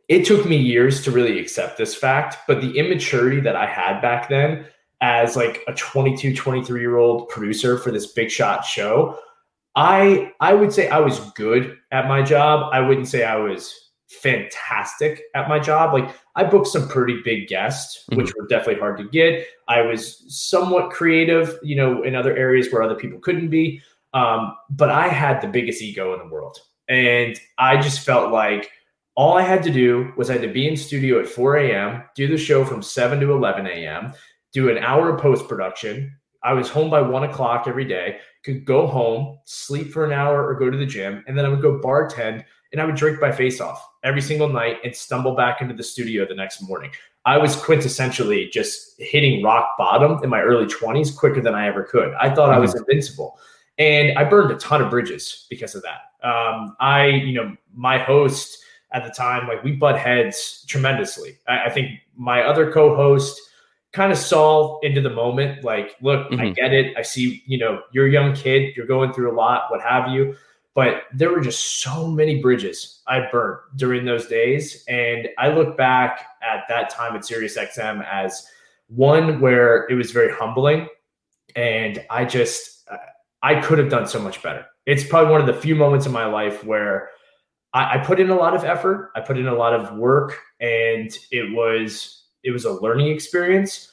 [0.08, 4.00] it took me years to really accept this fact, but the immaturity that I had
[4.00, 4.64] back then
[5.00, 9.18] as like a 22, 23 year old producer for this big shot show,
[9.76, 12.70] I I would say I was good at my job.
[12.72, 15.92] I wouldn't say I was fantastic at my job.
[15.92, 18.20] Like I booked some pretty big guests, mm-hmm.
[18.20, 19.46] which were definitely hard to get.
[19.68, 23.82] I was somewhat creative, you know, in other areas where other people couldn't be.
[24.14, 26.58] Um, but I had the biggest ego in the world.
[26.88, 28.70] And I just felt like
[29.14, 32.04] all I had to do was I had to be in studio at 4 a.m.,
[32.14, 34.12] do the show from 7 to 11 a.m.,
[34.52, 36.16] do an hour of post production.
[36.42, 40.46] I was home by one o'clock every day, could go home, sleep for an hour,
[40.46, 41.22] or go to the gym.
[41.26, 44.48] And then I would go bartend and I would drink my face off every single
[44.48, 46.90] night and stumble back into the studio the next morning.
[47.24, 51.82] I was quintessentially just hitting rock bottom in my early 20s quicker than I ever
[51.82, 52.14] could.
[52.14, 52.56] I thought mm-hmm.
[52.56, 52.84] I was mm-hmm.
[52.88, 53.38] invincible.
[53.78, 56.26] And I burned a ton of bridges because of that.
[56.26, 58.58] Um, I, you know, my host
[58.92, 61.38] at the time, like we butt heads tremendously.
[61.46, 63.40] I, I think my other co host
[63.92, 66.40] kind of saw into the moment, like, look, mm-hmm.
[66.40, 66.96] I get it.
[66.96, 70.08] I see, you know, you're a young kid, you're going through a lot, what have
[70.08, 70.36] you.
[70.78, 74.84] But there were just so many bridges I burnt during those days.
[74.86, 78.46] And I look back at that time at SiriusXM as
[78.86, 80.86] one where it was very humbling.
[81.56, 82.88] And I just,
[83.42, 84.66] I could have done so much better.
[84.86, 87.10] It's probably one of the few moments in my life where
[87.74, 90.38] I, I put in a lot of effort, I put in a lot of work,
[90.60, 93.90] and it was it was a learning experience.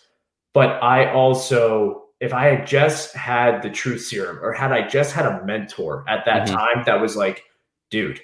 [0.53, 5.13] But I also if I had just had the truth serum or had I just
[5.13, 6.55] had a mentor at that mm-hmm.
[6.55, 7.43] time that was like,
[7.91, 8.19] dude,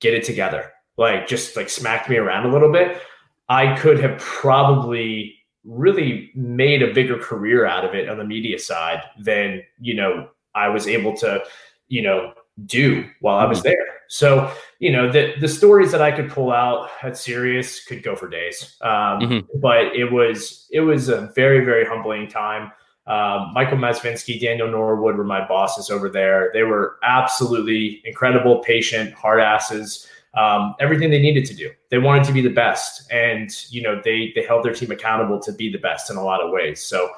[0.00, 3.00] get it together, like just like smacked me around a little bit,
[3.48, 8.58] I could have probably really made a bigger career out of it on the media
[8.58, 11.42] side than, you know, I was able to,
[11.88, 12.34] you know,
[12.66, 13.68] do while I was mm-hmm.
[13.68, 13.86] there.
[14.08, 18.14] So, you know, the the stories that I could pull out at Sirius could go
[18.14, 18.76] for days.
[18.82, 19.58] Um, mm-hmm.
[19.60, 22.70] but it was it was a very, very humbling time.
[23.10, 26.50] Um, Michael Masvinsky, Daniel Norwood were my bosses over there.
[26.54, 30.06] They were absolutely incredible, patient, hard asses.
[30.34, 31.72] Um, everything they needed to do.
[31.88, 35.40] They wanted to be the best, and you know they they held their team accountable
[35.40, 36.80] to be the best in a lot of ways.
[36.80, 37.10] So,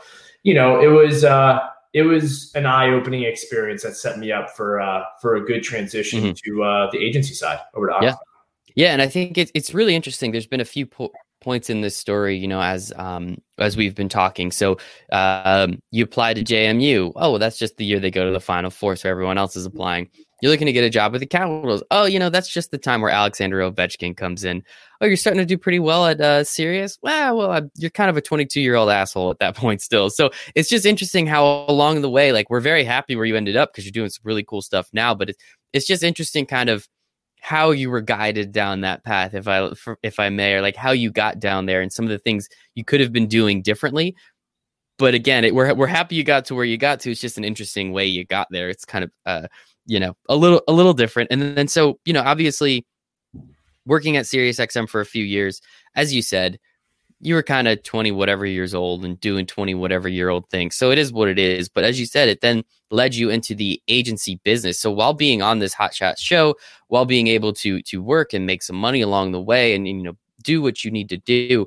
[0.45, 1.61] you know, it was uh,
[1.93, 5.63] it was an eye opening experience that set me up for uh, for a good
[5.63, 6.33] transition mm-hmm.
[6.47, 8.15] to uh, the agency side over to Yeah.
[8.75, 10.33] Yeah, and I think it's it's really interesting.
[10.33, 13.95] There's been a few po- points in this story, you know, as um, as we've
[13.95, 14.51] been talking.
[14.51, 14.79] So
[15.13, 17.13] um, you apply to JMU.
[17.17, 19.57] Oh, well, that's just the year they go to the Final Four, so everyone else
[19.57, 20.09] is applying.
[20.41, 21.83] you're looking to get a job with the Capitals.
[21.91, 24.63] Oh, you know, that's just the time where Alexander Ovechkin comes in.
[25.01, 26.99] Oh, you're starting to do pretty well at uh, Sirius.
[27.03, 30.11] Well, well, uh, you're kind of a 22 year old asshole at that point still.
[30.11, 33.57] So it's just interesting how along the way, like we're very happy where you ended
[33.57, 35.15] up because you're doing some really cool stuff now.
[35.15, 36.87] But it's it's just interesting, kind of
[37.43, 39.71] how you were guided down that path, if I
[40.03, 42.49] if I may, or like how you got down there and some of the things
[42.75, 44.15] you could have been doing differently
[44.99, 47.11] but again, it, we're we're happy you got to where you got to.
[47.11, 48.69] It's just an interesting way you got there.
[48.69, 49.49] It's kind of uh,
[49.87, 51.31] you know, a little a little different.
[51.33, 52.87] And then so, you know, obviously
[53.87, 55.61] working at SiriusXM for a few years,
[55.97, 56.59] as you said,
[57.23, 60.75] you were kind of 20 whatever years old and doing 20 whatever year old things.
[60.75, 61.69] So it is what it is.
[61.69, 64.79] But as you said, it then led you into the agency business.
[64.81, 66.57] So while being on this Hot Shot show,
[66.89, 69.99] while being able to to work and make some money along the way and, and
[69.99, 71.67] you know do what you need to do,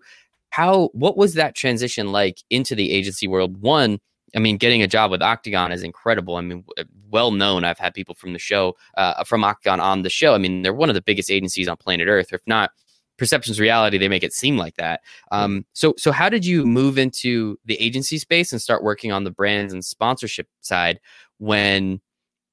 [0.55, 3.99] how what was that transition like into the agency world one
[4.37, 6.63] i mean getting a job with octagon is incredible i mean
[7.11, 10.37] well known i've had people from the show uh, from octagon on the show i
[10.37, 12.71] mean they're one of the biggest agencies on planet earth if not
[13.17, 15.01] perceptions reality they make it seem like that.
[15.31, 19.23] Um, so so how did you move into the agency space and start working on
[19.23, 20.99] the brands and sponsorship side
[21.37, 22.01] when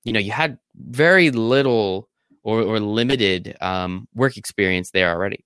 [0.05, 2.09] you know you had very little
[2.43, 5.45] or, or limited um, work experience there already?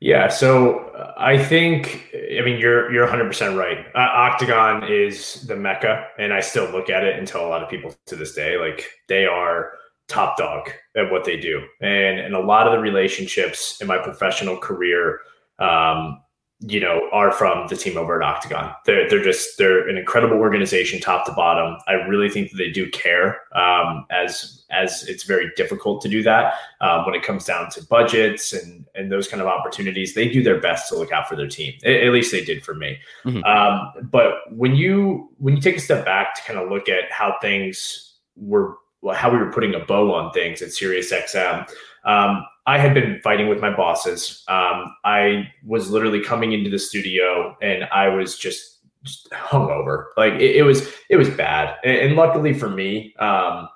[0.00, 3.84] Yeah, so uh, I think I mean you're you're 100 percent right.
[3.94, 7.62] Uh, Octagon is the mecca, and I still look at it and tell a lot
[7.62, 9.72] of people to this day like they are
[10.10, 13.98] top dog at what they do, and and a lot of the relationships in my
[13.98, 15.20] professional career
[15.58, 16.20] um,
[16.62, 18.74] you know, are from the team over at Octagon.
[18.84, 21.78] They're they're just they're an incredible organization, top to bottom.
[21.88, 26.22] I really think that they do care, um, as as it's very difficult to do
[26.22, 30.14] that um, when it comes down to budgets and and those kind of opportunities.
[30.14, 31.72] They do their best to look out for their team.
[31.82, 32.98] At, at least they did for me.
[33.24, 33.42] Mm-hmm.
[33.44, 37.10] Um, but when you when you take a step back to kind of look at
[37.10, 38.76] how things were,
[39.14, 41.68] how we were putting a bow on things at SiriusXM.
[42.04, 44.44] Um, I had been fighting with my bosses.
[44.48, 50.06] Um, I was literally coming into the studio and I was just, just hungover.
[50.16, 51.76] Like it, it, was, it was bad.
[51.84, 53.68] And, and luckily for me, um,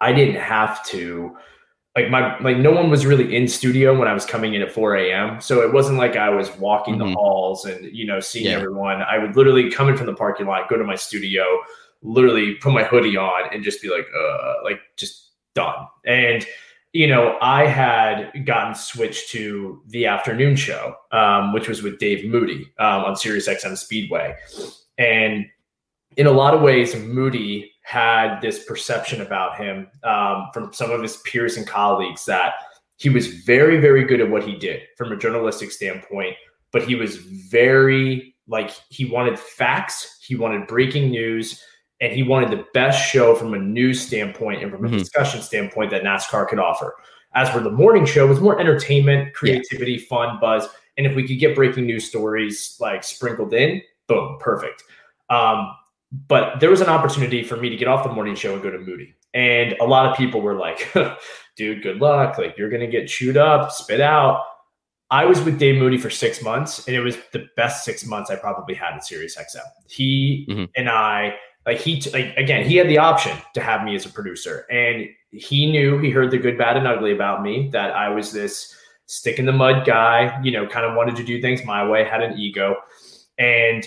[0.00, 1.36] I didn't have to
[1.96, 4.72] like my like no one was really in studio when I was coming in at
[4.72, 5.40] 4 a.m.
[5.40, 7.08] So it wasn't like I was walking mm-hmm.
[7.10, 8.52] the halls and you know seeing yeah.
[8.52, 9.02] everyone.
[9.02, 11.44] I would literally come in from the parking lot, go to my studio,
[12.02, 15.86] literally put my hoodie on and just be like, uh, like just done.
[16.06, 16.46] And
[16.92, 22.28] you know, I had gotten switched to the afternoon show, um, which was with Dave
[22.28, 24.36] Moody um, on Sirius XM Speedway.
[24.98, 25.46] And
[26.18, 31.00] in a lot of ways, Moody had this perception about him um, from some of
[31.00, 32.54] his peers and colleagues that
[32.96, 36.36] he was very, very good at what he did from a journalistic standpoint,
[36.72, 41.62] but he was very like he wanted facts, he wanted breaking news,
[42.02, 44.98] and he wanted the best show from a news standpoint and from a mm-hmm.
[44.98, 46.96] discussion standpoint that NASCAR could offer.
[47.34, 50.06] As for the morning show, it was more entertainment, creativity, yeah.
[50.08, 50.68] fun, buzz.
[50.98, 54.82] And if we could get breaking news stories like sprinkled in, boom, perfect.
[55.30, 55.74] Um,
[56.28, 58.70] but there was an opportunity for me to get off the morning show and go
[58.70, 59.14] to Moody.
[59.32, 60.92] And a lot of people were like,
[61.56, 62.36] dude, good luck.
[62.36, 64.42] Like, you're going to get chewed up, spit out.
[65.10, 68.30] I was with Dave Moody for six months, and it was the best six months
[68.30, 69.60] I probably had at Sirius XM.
[69.86, 70.64] He mm-hmm.
[70.74, 71.34] and I
[71.66, 75.06] like he like again he had the option to have me as a producer and
[75.30, 78.74] he knew he heard the good bad and ugly about me that i was this
[79.06, 82.04] stick in the mud guy you know kind of wanted to do things my way
[82.04, 82.76] had an ego.
[83.38, 83.86] And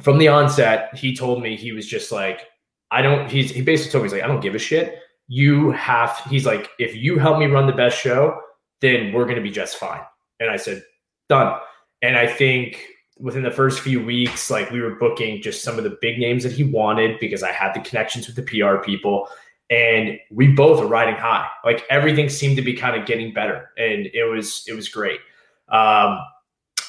[0.00, 2.46] from the onset he told me he was just like
[2.90, 4.98] i don't he's he basically told me he's like i don't give a shit.
[5.28, 8.40] You have he's like if you help me run the best show
[8.80, 10.00] then we're going to be just fine.
[10.40, 10.82] And i said
[11.28, 11.58] done.
[12.02, 12.84] And i think
[13.20, 16.42] within the first few weeks, like we were booking just some of the big names
[16.42, 19.28] that he wanted because I had the connections with the PR people.
[19.68, 21.46] And we both are riding high.
[21.64, 23.70] Like everything seemed to be kind of getting better.
[23.76, 25.20] And it was it was great.
[25.68, 26.18] Um,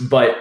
[0.09, 0.35] but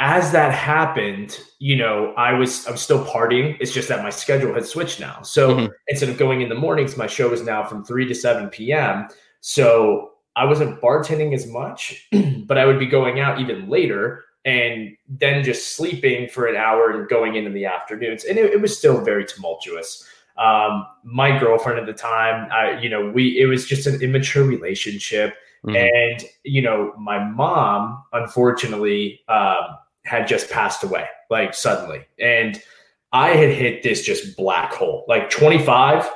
[0.00, 3.56] as that happened, you know, I was I'm still partying.
[3.60, 5.20] It's just that my schedule had switched now.
[5.22, 5.72] So mm-hmm.
[5.88, 9.08] instead of going in the mornings, my show is now from 3 to 7 p.m.
[9.40, 12.08] So I wasn't bartending as much,
[12.46, 16.90] but I would be going out even later and then just sleeping for an hour
[16.90, 18.24] and going in in the afternoons.
[18.24, 20.06] And it, it was still very tumultuous.
[20.36, 24.44] Um, my girlfriend at the time, I, you know, we, it was just an immature
[24.44, 25.34] relationship.
[25.64, 25.76] Mm-hmm.
[25.76, 32.04] And, you know, my mom, unfortunately, um, had just passed away like suddenly.
[32.18, 32.60] And
[33.12, 36.10] I had hit this just black hole, like 25,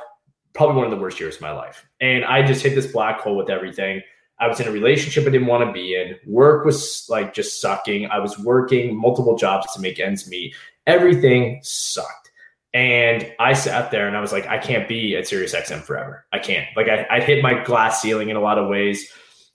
[0.53, 1.85] probably one of the worst years of my life.
[2.01, 4.01] And I just hit this black hole with everything.
[4.39, 6.15] I was in a relationship I didn't want to be in.
[6.25, 8.07] Work was like just sucking.
[8.09, 10.55] I was working multiple jobs to make ends meet.
[10.87, 12.31] Everything sucked.
[12.73, 16.25] And I sat there and I was like, I can't be at SiriusXM forever.
[16.31, 16.67] I can't.
[16.77, 19.11] Like I, I hit my glass ceiling in a lot of ways.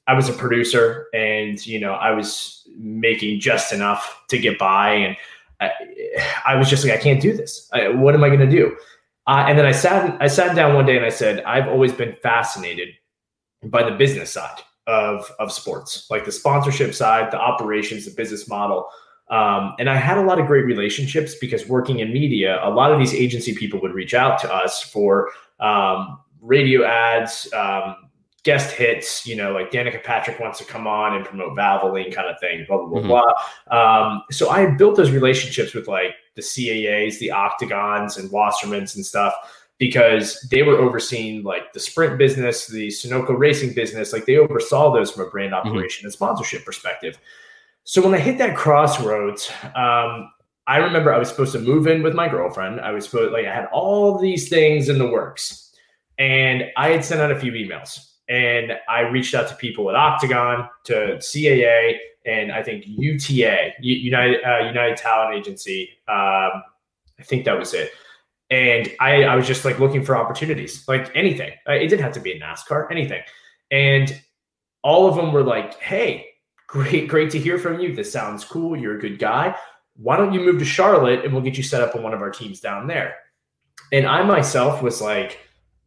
[0.06, 4.90] I was a producer and, you know, I was making just enough to get by.
[4.90, 5.16] And
[5.60, 5.70] I,
[6.44, 7.70] I was just like, I can't do this.
[7.72, 8.76] I, what am I going to do?
[9.26, 11.92] Uh, and then I sat, I sat down one day and I said, I've always
[11.92, 12.88] been fascinated
[13.62, 18.48] by the business side of, of sports, like the sponsorship side, the operations, the business
[18.48, 18.88] model.
[19.30, 22.92] Um, and I had a lot of great relationships because working in media, a lot
[22.92, 25.30] of these agency people would reach out to us for
[25.60, 27.96] um, radio ads, um,
[28.42, 32.28] guest hits, you know, like Danica Patrick wants to come on and promote Valvoline kind
[32.28, 33.08] of thing, blah, blah, blah, mm-hmm.
[33.68, 34.10] blah.
[34.10, 39.06] Um, so I built those relationships with like the CAAs, the Octagons and Wassermans and
[39.06, 39.34] stuff
[39.78, 44.92] because they were overseeing like the sprint business, the Sunoco racing business, like they oversaw
[44.92, 45.68] those from a brand mm-hmm.
[45.68, 46.06] operation mm-hmm.
[46.06, 47.18] and sponsorship perspective.
[47.84, 50.30] So when I hit that crossroads, um,
[50.66, 52.80] I remember I was supposed to move in with my girlfriend.
[52.80, 55.74] I was supposed like I had all these things in the works,
[56.18, 59.96] and I had sent out a few emails, and I reached out to people at
[59.96, 65.90] Octagon, to CAA, and I think UTA, United uh, United Talent Agency.
[66.08, 66.62] Um,
[67.18, 67.90] I think that was it.
[68.50, 71.52] And I, I was just like looking for opportunities, like anything.
[71.68, 73.22] Uh, it didn't have to be a NASCAR, anything.
[73.70, 74.20] And
[74.82, 76.34] all of them were like, "Hey,
[76.74, 77.94] Great, great to hear from you.
[77.94, 78.76] This sounds cool.
[78.76, 79.54] You're a good guy.
[79.94, 82.20] Why don't you move to Charlotte and we'll get you set up on one of
[82.20, 83.14] our teams down there?
[83.92, 85.38] And I myself was like,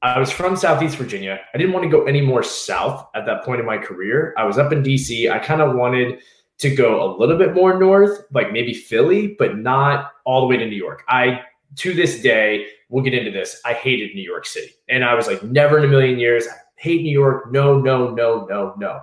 [0.02, 1.42] I was from Southeast Virginia.
[1.54, 4.34] I didn't want to go any more south at that point in my career.
[4.38, 5.30] I was up in DC.
[5.30, 6.20] I kind of wanted
[6.60, 10.56] to go a little bit more north, like maybe Philly, but not all the way
[10.56, 11.04] to New York.
[11.10, 11.42] I,
[11.76, 13.62] to this day, we'll get into this.
[13.66, 14.72] I hated New York City.
[14.90, 16.48] And I was like, never in a million years.
[16.48, 17.52] I hate New York.
[17.52, 19.02] No, no, no, no, no.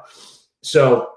[0.62, 1.10] So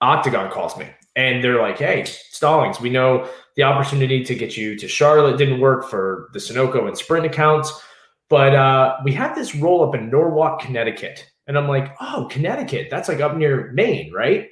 [0.00, 4.76] Octagon calls me and they're like, "Hey, Stallings, we know the opportunity to get you
[4.76, 7.72] to Charlotte didn't work for the Sunoco and Sprint accounts,
[8.28, 12.88] but uh, we have this roll up in Norwalk, Connecticut." And I'm like, "Oh, Connecticut?
[12.90, 14.48] That's like up near Maine, right?"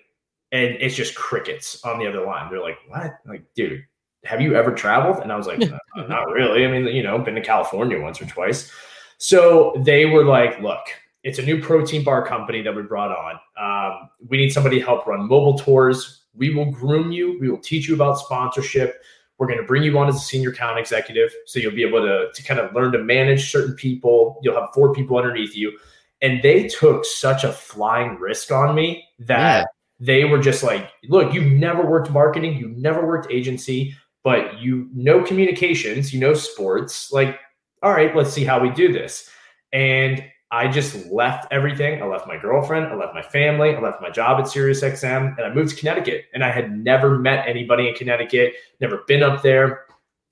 [0.50, 2.50] And it's just crickets on the other line.
[2.50, 3.82] They're like, "What?" I'm like, dude,
[4.24, 5.22] have you ever traveled?
[5.22, 5.60] And I was like,
[5.96, 6.66] "Not really.
[6.66, 8.70] I mean, you know, been to California once or twice."
[9.18, 10.80] So they were like, "Look."
[11.24, 13.38] It's a new protein bar company that we brought on.
[13.60, 16.22] Um, we need somebody to help run mobile tours.
[16.32, 17.36] We will groom you.
[17.40, 19.02] We will teach you about sponsorship.
[19.38, 21.30] We're going to bring you on as a senior account executive.
[21.46, 24.40] So you'll be able to, to kind of learn to manage certain people.
[24.42, 25.78] You'll have four people underneath you.
[26.22, 29.64] And they took such a flying risk on me that yeah.
[30.00, 33.94] they were just like, look, you've never worked marketing, you've never worked agency,
[34.24, 37.12] but you know communications, you know sports.
[37.12, 37.38] Like,
[37.82, 39.30] all right, let's see how we do this.
[39.72, 42.02] And I just left everything.
[42.02, 45.46] I left my girlfriend, I left my family, I left my job at SiriusXM, and
[45.46, 46.24] I moved to Connecticut.
[46.32, 49.84] And I had never met anybody in Connecticut, never been up there,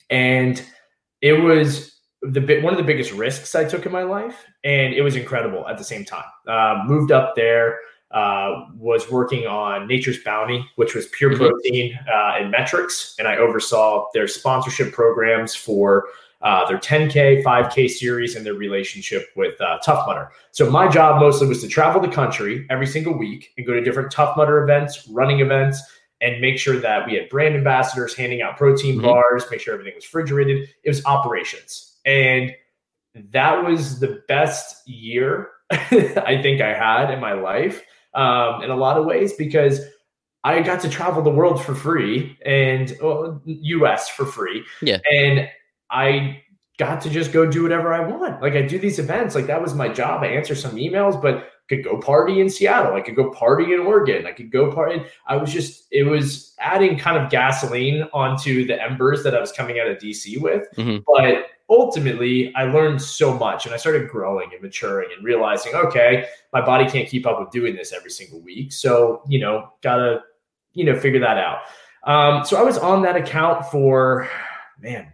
[0.09, 0.65] and
[1.21, 5.03] it was the one of the biggest risks I took in my life, and it
[5.03, 6.25] was incredible at the same time.
[6.47, 7.79] Uh, moved up there,
[8.13, 11.47] uh, was working on Nature's Bounty, which was pure mm-hmm.
[11.47, 16.07] protein uh, and Met-Rx, and I oversaw their sponsorship programs for
[16.43, 20.31] uh, their 10K, 5K series, and their relationship with uh, Tough Mudder.
[20.53, 23.81] So my job mostly was to travel the country every single week and go to
[23.81, 25.83] different Tough Mudder events, running events,
[26.21, 29.07] and make sure that we had brand ambassadors handing out protein mm-hmm.
[29.07, 30.69] bars, make sure everything was refrigerated.
[30.85, 31.97] It was operations.
[32.05, 32.53] And
[33.33, 37.83] that was the best year I think I had in my life
[38.17, 39.81] um, in a lot of ways because
[40.43, 44.65] I got to travel the world for free and well, US for free.
[44.81, 44.99] Yeah.
[45.13, 45.49] And
[45.91, 46.43] I
[46.79, 48.43] got to just go do whatever I want.
[48.43, 50.23] Like I do these events, like that was my job.
[50.23, 52.95] I answer some emails, but I could go party in Seattle.
[52.95, 54.27] I could go party in Oregon.
[54.27, 55.03] I could go party.
[55.27, 59.53] I was just, it was adding kind of gasoline onto the embers that I was
[59.53, 60.69] coming out of DC with.
[60.77, 60.99] Mm-hmm.
[61.07, 66.27] But ultimately, I learned so much and I started growing and maturing and realizing, okay,
[66.53, 68.73] my body can't keep up with doing this every single week.
[68.73, 70.23] So, you know, gotta,
[70.73, 71.61] you know, figure that out.
[72.05, 74.29] Um, so I was on that account for,
[74.79, 75.13] man,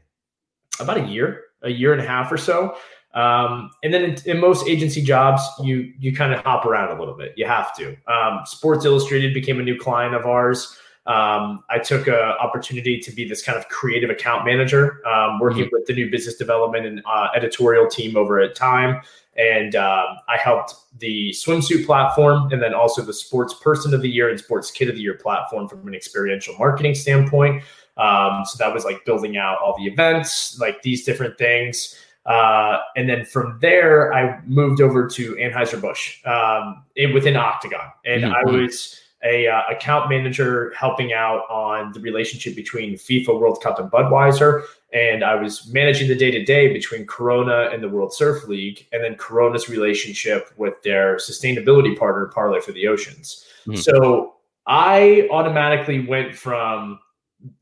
[0.78, 2.76] about a year, a year and a half or so.
[3.14, 6.98] Um, and then in, in, most agency jobs, you you kind of hop around a
[6.98, 7.34] little bit.
[7.36, 7.94] You have to.
[8.10, 10.78] Um, Sports Illustrated became a new client of ours.
[11.06, 15.64] Um, I took an opportunity to be this kind of creative account manager, um, working
[15.64, 15.70] mm-hmm.
[15.72, 19.00] with the new business development and uh, editorial team over at Time.
[19.36, 24.08] And uh, I helped the swimsuit platform and then also the sports person of the
[24.08, 27.64] year and sports kid of the year platform from an experiential marketing standpoint.
[27.96, 31.98] Um, so that was like building out all the events, like these different things.
[32.26, 37.90] Uh, and then from there, I moved over to Anheuser-Busch um, within Octagon.
[38.04, 38.48] And mm-hmm.
[38.48, 43.78] I was a uh, account manager helping out on the relationship between FIFA World Cup
[43.78, 44.62] and Budweiser,
[44.92, 48.86] and I was managing the day to day between Corona and the World Surf League,
[48.92, 53.46] and then Corona's relationship with their sustainability partner, Parlay for the Oceans.
[53.66, 53.76] Mm-hmm.
[53.76, 54.34] So
[54.66, 56.98] I automatically went from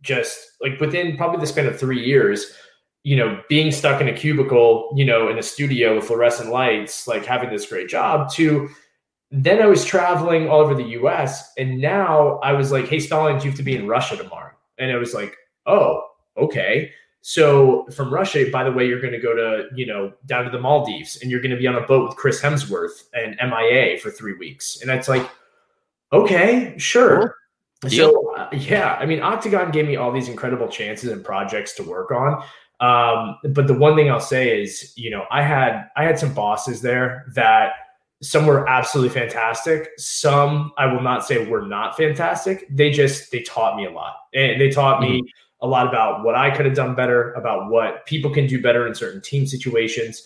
[0.03, 2.55] just like within probably the span of three years
[3.03, 7.09] you know, being stuck in a cubicle, you know, in a studio with fluorescent lights,
[7.09, 8.69] like having this great job, to
[9.31, 11.53] then I was traveling all over the US.
[11.57, 14.53] And now I was like, hey, Stallings, you have to be in Russia tomorrow.
[14.78, 16.05] And I was like, oh,
[16.37, 16.91] okay.
[17.22, 20.51] So from Russia, by the way, you're going to go to, you know, down to
[20.51, 23.99] the Maldives and you're going to be on a boat with Chris Hemsworth and MIA
[23.99, 24.81] for three weeks.
[24.81, 25.28] And it's like,
[26.12, 27.37] okay, sure.
[27.89, 31.83] So, uh, yeah, I mean, Octagon gave me all these incredible chances and projects to
[31.83, 32.43] work on.
[32.81, 36.33] Um, but the one thing I'll say is, you know, I had I had some
[36.33, 37.72] bosses there that
[38.23, 39.91] some were absolutely fantastic.
[39.97, 42.66] Some I will not say were not fantastic.
[42.71, 45.66] They just they taught me a lot, and they taught me mm-hmm.
[45.66, 48.87] a lot about what I could have done better, about what people can do better
[48.87, 50.23] in certain team situations.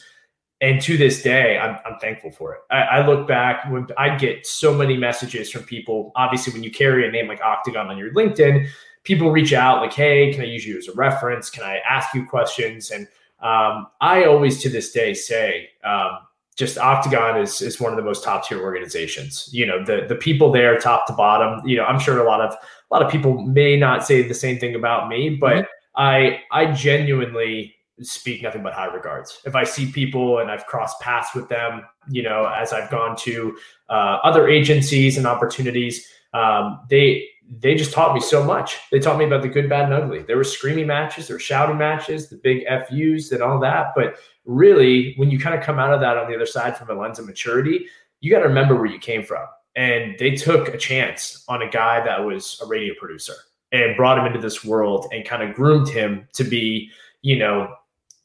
[0.60, 2.60] And to this day, I'm, I'm thankful for it.
[2.70, 6.10] I, I look back when I get so many messages from people.
[6.16, 8.68] Obviously, when you carry a name like Octagon on your LinkedIn,
[9.02, 11.50] people reach out like, hey, can I use you as a reference?
[11.50, 12.90] Can I ask you questions?
[12.90, 13.06] And
[13.40, 16.18] um, I always to this day say, um,
[16.56, 19.48] just Octagon is is one of the most top tier organizations.
[19.52, 21.66] You know, the the people there, top to bottom.
[21.66, 24.34] You know, I'm sure a lot of a lot of people may not say the
[24.34, 25.64] same thing about me, but mm-hmm.
[25.96, 29.40] I I genuinely speak nothing but high regards.
[29.44, 33.16] If I see people and I've crossed paths with them, you know, as I've gone
[33.18, 33.56] to
[33.88, 38.78] uh, other agencies and opportunities, um, they they just taught me so much.
[38.90, 40.22] They taught me about the good, bad, and ugly.
[40.22, 43.92] There were screaming matches, there were shouting matches, the big FUs and all that.
[43.94, 46.90] But really, when you kind of come out of that on the other side from
[46.90, 47.86] a lens of maturity,
[48.20, 49.46] you got to remember where you came from.
[49.76, 53.34] And they took a chance on a guy that was a radio producer
[53.72, 56.90] and brought him into this world and kind of groomed him to be,
[57.22, 57.74] you know,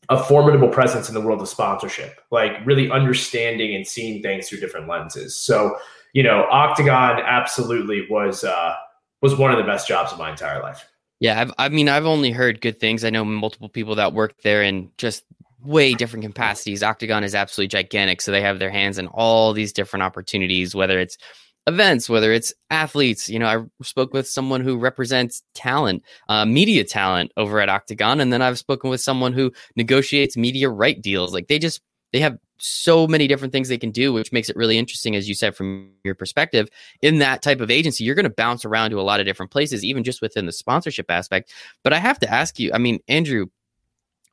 [0.10, 4.60] a formidable presence in the world of sponsorship, like really understanding and seeing things through
[4.60, 5.36] different lenses.
[5.36, 5.78] So,
[6.14, 8.76] you know, Octagon absolutely was uh,
[9.22, 10.88] was one of the best jobs of my entire life.
[11.20, 13.04] Yeah, I've, I mean, I've only heard good things.
[13.04, 15.26] I know multiple people that work there in just
[15.62, 16.84] way different capacities.
[16.84, 21.00] Octagon is absolutely gigantic, so they have their hands in all these different opportunities, whether
[21.00, 21.18] it's
[21.68, 23.28] events, whether it's athletes.
[23.28, 28.22] You know, I spoke with someone who represents talent, uh, media talent over at Octagon,
[28.22, 31.34] and then I've spoken with someone who negotiates media right deals.
[31.34, 31.82] Like they just
[32.14, 35.28] they have so many different things they can do, which makes it really interesting, as
[35.28, 36.70] you said, from your perspective.
[37.02, 39.52] In that type of agency, you're going to bounce around to a lot of different
[39.52, 41.54] places, even just within the sponsorship aspect.
[41.84, 43.48] But I have to ask you, I mean, Andrew,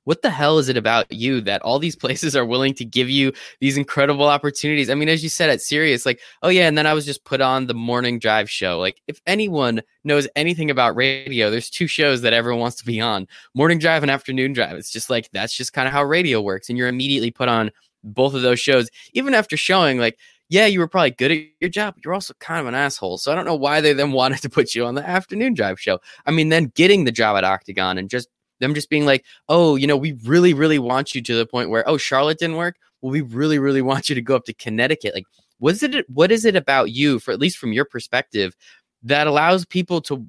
[0.06, 3.10] what the hell is it about you that all these places are willing to give
[3.10, 4.88] you these incredible opportunities?
[4.88, 7.24] I mean, as you said at Sirius, like, oh yeah, and then I was just
[7.24, 8.78] put on the morning drive show.
[8.78, 13.00] Like, if anyone knows anything about radio, there's two shows that everyone wants to be
[13.00, 14.76] on: morning drive and afternoon drive.
[14.76, 17.72] It's just like that's just kind of how radio works, and you're immediately put on
[18.06, 21.70] both of those shows, even after showing like, yeah, you were probably good at your
[21.70, 23.18] job, but you're also kind of an asshole.
[23.18, 25.80] So I don't know why they then wanted to put you on the afternoon drive
[25.80, 25.98] show.
[26.24, 28.28] I mean, then getting the job at Octagon and just
[28.60, 31.68] them just being like, oh, you know, we really, really want you to the point
[31.68, 32.76] where, oh, Charlotte didn't work.
[33.00, 35.14] Well, we really, really want you to go up to Connecticut.
[35.14, 35.26] Like,
[35.58, 38.56] was it what is it about you, for at least from your perspective,
[39.02, 40.26] that allows people to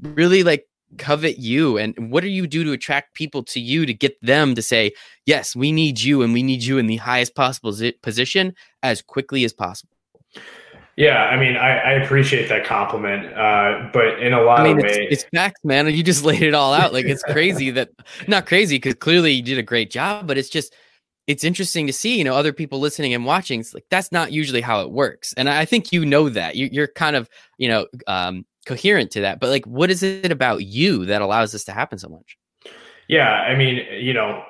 [0.00, 0.66] really like
[0.98, 4.54] covet you and what do you do to attract people to you to get them
[4.54, 4.92] to say
[5.26, 9.44] yes we need you and we need you in the highest possible position as quickly
[9.44, 9.96] as possible
[10.96, 14.78] yeah i mean i, I appreciate that compliment uh, but in a lot I mean,
[14.78, 17.70] of it's, ways it's facts man you just laid it all out like it's crazy
[17.72, 17.90] that
[18.28, 20.74] not crazy because clearly you did a great job but it's just
[21.26, 24.32] it's interesting to see you know other people listening and watching it's like that's not
[24.32, 27.28] usually how it works and i think you know that you, are kind of
[27.58, 29.40] you know um, coherent to that.
[29.40, 32.36] But like, what is it about you that allows this to happen so much?
[33.08, 34.42] Yeah, I mean, you know,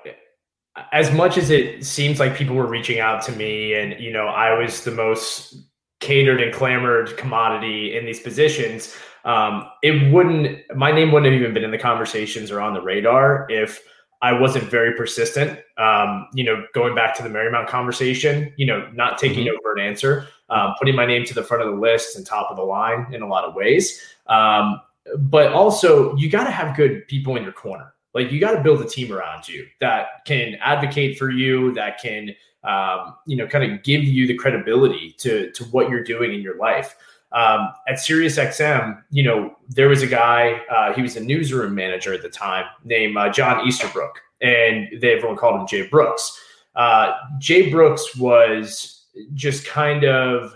[0.93, 4.27] as much as it seems like people were reaching out to me, and you know,
[4.27, 5.57] I was the most
[6.01, 8.95] catered and clamored commodity in these positions.
[9.25, 12.83] Um, it wouldn't, my name wouldn't have even been in the conversations or on the
[12.83, 13.83] radar if
[14.21, 15.59] I wasn't very persistent.
[15.79, 19.57] Um, you know, going back to the Marymount conversation, you know, not taking mm-hmm.
[19.57, 22.51] over an answer um, putting my name to the front of the list and top
[22.51, 24.01] of the line in a lot of ways.
[24.27, 24.81] Um,
[25.19, 27.95] but also, you got to have good people in your corner.
[28.15, 32.01] Like you got to build a team around you that can advocate for you, that
[32.01, 36.33] can um, you know kind of give you the credibility to to what you're doing
[36.33, 36.97] in your life.
[37.33, 42.15] Um, at SiriusXM, you know, there was a guy, uh, he was a newsroom manager
[42.15, 46.41] at the time named uh, John Easterbrook, and they, everyone called him Jay Brooks.
[46.77, 48.94] Uh, Jay Brooks was
[49.35, 50.55] just kind of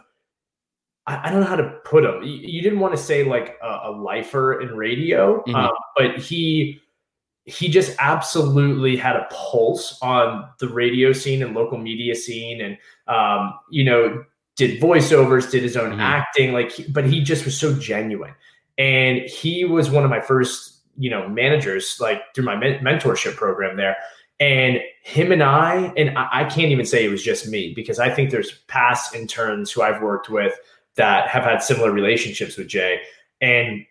[1.09, 2.23] I, I don't know how to put him.
[2.23, 5.55] You, didn't want to say like a, a lifer in radio, mm-hmm.
[5.55, 6.81] um, but he
[7.45, 12.77] he just absolutely had a pulse on the radio scene and local media scene, and
[13.09, 14.25] um, you know
[14.57, 16.01] did voiceovers, did his own mm-hmm.
[16.01, 18.35] acting, like, but he just was so genuine,
[18.77, 23.37] and he was one of my first you know managers like through my men- mentorship
[23.37, 23.97] program there
[24.41, 28.11] and him and I, and I, can't even say it was just me because I
[28.11, 30.55] think there's past interns who I've worked with
[30.97, 33.01] that have had similar relationships with Jay.
[33.41, 33.84] And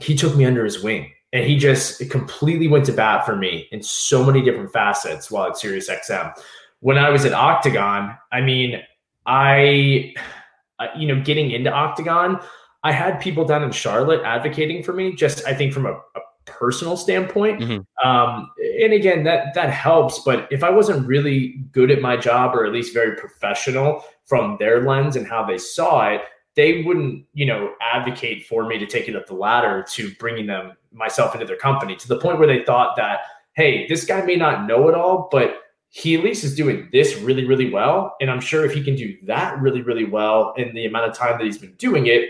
[0.00, 3.66] he took me under his wing and he just completely went to bat for me
[3.72, 6.32] in so many different facets while at SiriusXM.
[6.80, 8.80] When I was at Octagon, I mean,
[9.26, 10.14] I,
[10.96, 12.40] you know, getting into Octagon,
[12.84, 16.20] I had people down in Charlotte advocating for me, just I think from a, a
[16.48, 17.60] personal standpoint.
[17.60, 18.08] Mm-hmm.
[18.08, 20.20] Um, and again, that that helps.
[20.20, 24.56] But if I wasn't really good at my job, or at least very professional from
[24.58, 26.22] their lens and how they saw it,
[26.54, 30.46] they wouldn't, you know, advocate for me to take it up the ladder to bringing
[30.46, 33.20] them myself into their company to the point where they thought that,
[33.54, 37.16] hey, this guy may not know it all, but he at least is doing this
[37.18, 38.16] really, really well.
[38.20, 41.16] And I'm sure if he can do that really, really well in the amount of
[41.16, 42.28] time that he's been doing it,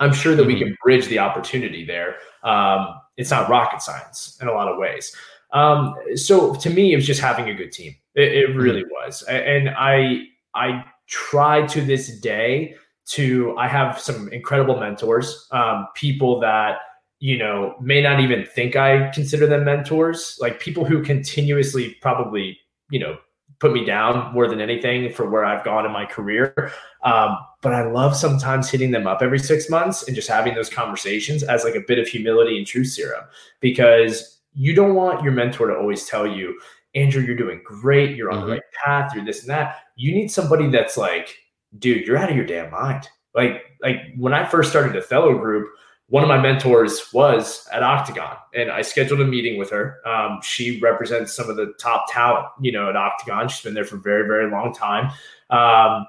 [0.00, 0.52] I'm sure that mm-hmm.
[0.52, 2.16] we can bridge the opportunity there.
[2.42, 5.14] Um, it's not rocket science in a lot of ways.
[5.52, 7.94] Um, so to me, it was just having a good team.
[8.14, 8.58] It, it mm-hmm.
[8.58, 12.74] really was, and I I try to this day
[13.06, 16.78] to I have some incredible mentors, um, people that
[17.20, 22.58] you know may not even think I consider them mentors, like people who continuously probably
[22.90, 23.16] you know
[23.58, 26.72] put me down more than anything for where I've gone in my career.
[27.02, 30.68] Um, but I love sometimes hitting them up every six months and just having those
[30.68, 33.24] conversations as like a bit of humility and truth serum
[33.60, 36.58] because you don't want your mentor to always tell you,
[36.94, 38.16] Andrew, you're doing great.
[38.16, 38.46] You're on mm-hmm.
[38.46, 39.12] the right path.
[39.14, 39.76] You're this and that.
[39.96, 41.36] You need somebody that's like,
[41.78, 43.08] dude, you're out of your damn mind.
[43.34, 45.68] Like, like when I first started Athelo Group,
[46.08, 49.98] one of my mentors was at Octagon, and I scheduled a meeting with her.
[50.06, 53.48] Um, she represents some of the top talent, you know, at Octagon.
[53.48, 55.10] She's been there for a very, very long time.
[55.50, 56.06] Um,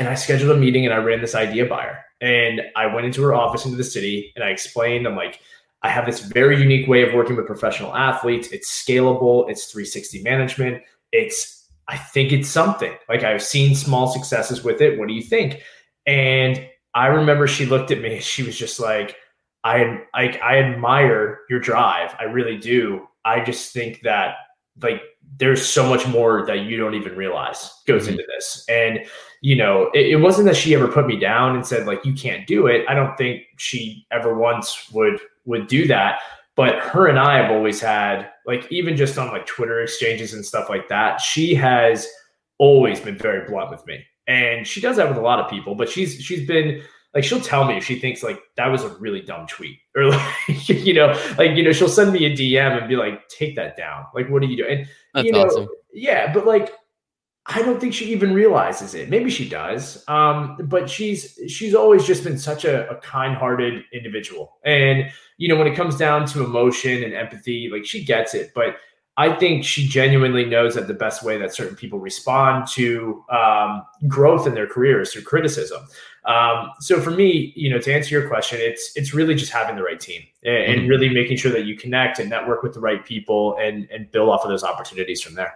[0.00, 1.98] and I scheduled a meeting, and I ran this idea by her.
[2.20, 5.40] And I went into her office into the city, and I explained, I'm like,
[5.82, 8.48] I have this very unique way of working with professional athletes.
[8.48, 9.48] It's scalable.
[9.48, 10.82] It's 360 management.
[11.12, 12.92] It's, I think it's something.
[13.08, 14.98] Like I've seen small successes with it.
[14.98, 15.62] What do you think?
[16.06, 18.20] And I remember she looked at me.
[18.28, 19.16] She was just like
[19.68, 22.14] I like I admire your drive.
[22.18, 23.06] I really do.
[23.24, 24.36] I just think that
[24.80, 25.02] like
[25.36, 28.12] there's so much more that you don't even realize goes mm-hmm.
[28.12, 28.64] into this.
[28.68, 29.00] And
[29.40, 32.14] you know, it, it, wasn't that she ever put me down and said like you
[32.14, 32.84] can't do it.
[32.88, 36.20] I don't think she ever once would would do that.
[36.56, 40.44] But her and I have always had like even just on like Twitter exchanges and
[40.44, 41.20] stuff like that.
[41.20, 42.08] She has
[42.58, 45.74] always been very blunt with me, and she does that with a lot of people.
[45.76, 46.82] But she's she's been
[47.14, 49.78] like she'll tell me if she thinks like that was a really dumb tweet.
[49.96, 53.26] Or like you know like you know she'll send me a dm and be like
[53.28, 54.04] take that down.
[54.14, 54.80] Like what are you doing?
[54.80, 55.68] And That's you know awesome.
[55.92, 56.72] yeah but like
[57.46, 59.08] i don't think she even realizes it.
[59.10, 60.04] Maybe she does.
[60.06, 64.58] Um but she's she's always just been such a, a kind-hearted individual.
[64.64, 68.52] And you know when it comes down to emotion and empathy like she gets it.
[68.54, 68.76] But
[69.18, 73.82] I think she genuinely knows that the best way that certain people respond to um,
[74.06, 75.82] growth in their careers through criticism.
[76.28, 79.76] Um, so for me, you know, to answer your question, it's it's really just having
[79.76, 80.80] the right team and, mm-hmm.
[80.80, 84.10] and really making sure that you connect and network with the right people and and
[84.10, 85.54] build off of those opportunities from there.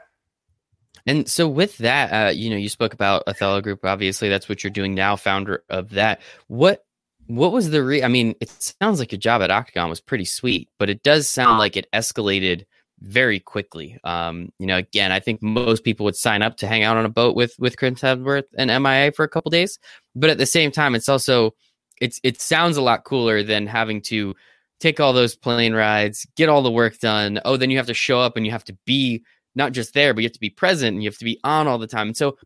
[1.06, 3.84] And so with that, uh, you know, you spoke about Athelo Group.
[3.84, 6.22] Obviously, that's what you're doing now, founder of that.
[6.46, 6.86] What
[7.26, 8.02] what was the re?
[8.02, 8.48] I mean, it
[8.80, 11.86] sounds like your job at Octagon was pretty sweet, but it does sound like it
[11.92, 12.64] escalated
[13.02, 13.98] very quickly.
[14.04, 17.04] Um, you know, again, I think most people would sign up to hang out on
[17.04, 19.78] a boat with with Chris Hemsworth and MIA for a couple days,
[20.14, 21.52] but at the same time, it's also
[22.00, 24.34] it's it sounds a lot cooler than having to
[24.80, 27.40] take all those plane rides, get all the work done.
[27.44, 29.22] Oh, then you have to show up and you have to be
[29.54, 31.68] not just there, but you have to be present and you have to be on
[31.68, 32.08] all the time.
[32.08, 32.36] And so,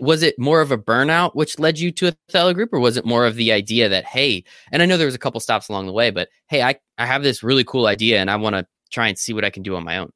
[0.00, 3.04] was it more of a burnout which led you to Athelo Group, or was it
[3.04, 5.86] more of the idea that hey, and I know there was a couple stops along
[5.86, 8.66] the way, but hey, I I have this really cool idea and I want to
[8.96, 10.10] try and see what I can do on my own.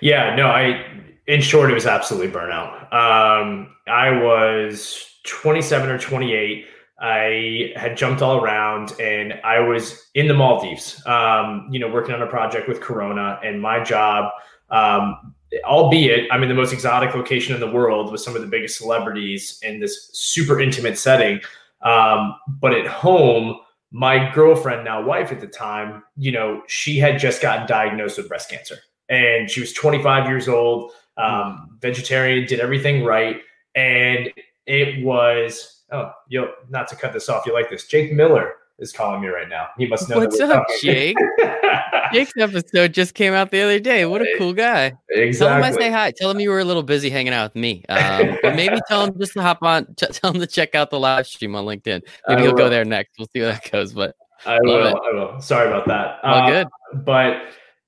[0.00, 0.84] Yeah, no, I
[1.26, 2.92] in short, it was absolutely burnout.
[2.92, 6.66] Um, I was 27 or 28.
[7.00, 12.14] I had jumped all around and I was in the Maldives, um, you know, working
[12.14, 13.40] on a project with Corona.
[13.42, 14.30] And my job,
[14.70, 15.34] um,
[15.64, 18.76] albeit I'm in the most exotic location in the world with some of the biggest
[18.78, 21.40] celebrities in this super intimate setting.
[21.82, 23.58] Um, but at home,
[23.94, 28.28] my girlfriend, now wife at the time, you know, she had just gotten diagnosed with
[28.28, 28.76] breast cancer
[29.08, 33.40] and she was 25 years old, um, vegetarian, did everything right.
[33.76, 34.32] And
[34.66, 37.46] it was Oh, you not to cut this off.
[37.46, 37.86] You like this?
[37.86, 39.68] Jake Miller is calling me right now.
[39.78, 40.18] He must know.
[40.18, 41.16] What's up, Jake?
[42.12, 44.04] Jake's episode just came out the other day.
[44.06, 44.92] What a cool guy.
[45.10, 45.32] Exactly.
[45.48, 46.12] Tell him I say hi.
[46.16, 47.84] Tell him you were a little busy hanging out with me.
[47.88, 49.86] Um, but maybe tell him just to hop on.
[49.96, 52.02] T- tell him to check out the live stream on LinkedIn.
[52.28, 53.18] Maybe I he'll go there next.
[53.18, 53.92] We'll see how that goes.
[53.92, 54.14] But
[54.46, 54.86] I will.
[54.86, 54.94] it.
[54.94, 55.40] I will.
[55.40, 56.18] Sorry about that.
[56.22, 56.68] all Uh, good.
[57.04, 57.42] but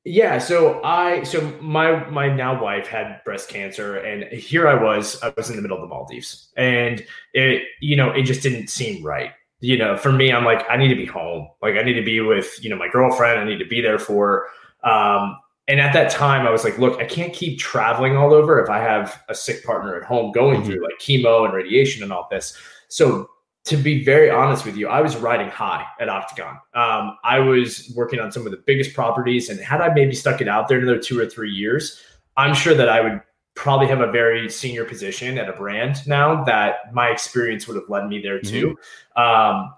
[0.08, 5.20] yeah so i so my my now wife had breast cancer and here i was
[5.24, 8.68] i was in the middle of the maldives and it you know it just didn't
[8.68, 11.82] seem right you know for me i'm like i need to be home like i
[11.82, 14.46] need to be with you know my girlfriend i need to be there for
[14.84, 15.38] um
[15.68, 18.68] and at that time i was like look i can't keep traveling all over if
[18.68, 20.66] i have a sick partner at home going Mhm.
[20.66, 22.56] through like chemo and radiation and all this
[22.88, 23.30] so
[23.64, 26.56] to be very honest with you, I was riding high at Octagon.
[26.74, 30.40] Um, I was working on some of the biggest properties, and had I maybe stuck
[30.40, 32.00] it out there another two or three years,
[32.36, 33.20] I'm sure that I would
[33.56, 37.88] probably have a very senior position at a brand now that my experience would have
[37.88, 38.78] led me there too.
[39.16, 39.74] Um,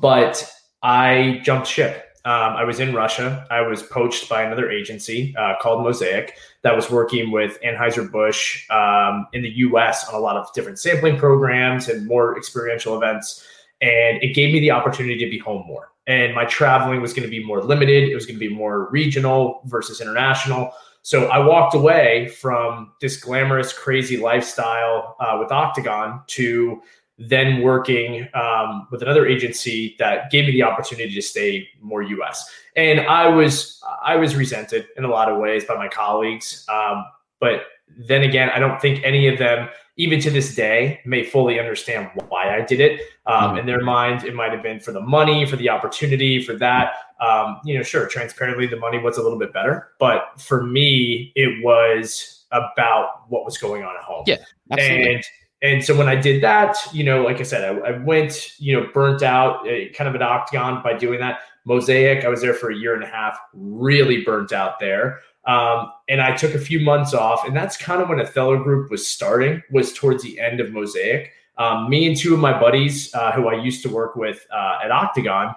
[0.00, 0.48] but
[0.82, 2.04] I jumped ship.
[2.26, 3.46] Um, I was in Russia.
[3.50, 9.28] I was poached by another agency uh, called Mosaic that was working with Anheuser-Busch um,
[9.32, 13.46] in the US on a lot of different sampling programs and more experiential events.
[13.80, 15.92] And it gave me the opportunity to be home more.
[16.08, 18.08] And my traveling was going to be more limited.
[18.08, 20.72] It was going to be more regional versus international.
[21.06, 26.82] So I walked away from this glamorous, crazy lifestyle uh, with Octagon to
[27.16, 32.50] then working um, with another agency that gave me the opportunity to stay more U.S.
[32.74, 37.04] And I was I was resented in a lot of ways by my colleagues, um,
[37.38, 41.58] but then again, I don't think any of them, even to this day, may fully
[41.58, 43.00] understand why I did it.
[43.26, 43.60] Um, Mhm.
[43.60, 46.92] In their mind, it might have been for the money, for the opportunity, for that.
[47.20, 51.32] Um, you know, sure, transparently, the money was a little bit better, but for me,
[51.34, 54.24] it was about what was going on at home.
[54.26, 54.36] Yeah,
[54.70, 55.14] Absolutely.
[55.14, 55.24] And
[55.62, 58.78] and so when I did that, you know, like I said, I, I went, you
[58.78, 61.40] know, burnt out, uh, kind of an octagon by doing that.
[61.64, 65.20] Mosaic, I was there for a year and a half, really burnt out there.
[65.46, 68.90] Um, and I took a few months off, and that's kind of when Athelo Group
[68.90, 71.32] was starting, was towards the end of Mosaic.
[71.58, 74.80] Um, me and two of my buddies uh, who I used to work with uh,
[74.84, 75.54] at Octagon,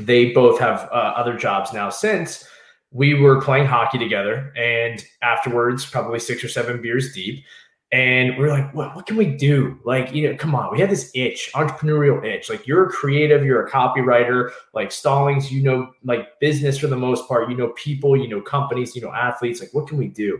[0.00, 2.44] they both have uh, other jobs now since.
[2.90, 7.44] We were playing hockey together, and afterwards, probably six or seven beers deep,
[7.90, 9.78] and we are like, what, what can we do?
[9.84, 12.50] Like, you know, come on, we have this itch, entrepreneurial itch.
[12.50, 14.50] Like, you're a creative, you're a copywriter.
[14.74, 17.48] Like Stallings, you know, like business for the most part.
[17.48, 19.60] You know, people, you know, companies, you know, athletes.
[19.60, 20.38] Like, what can we do?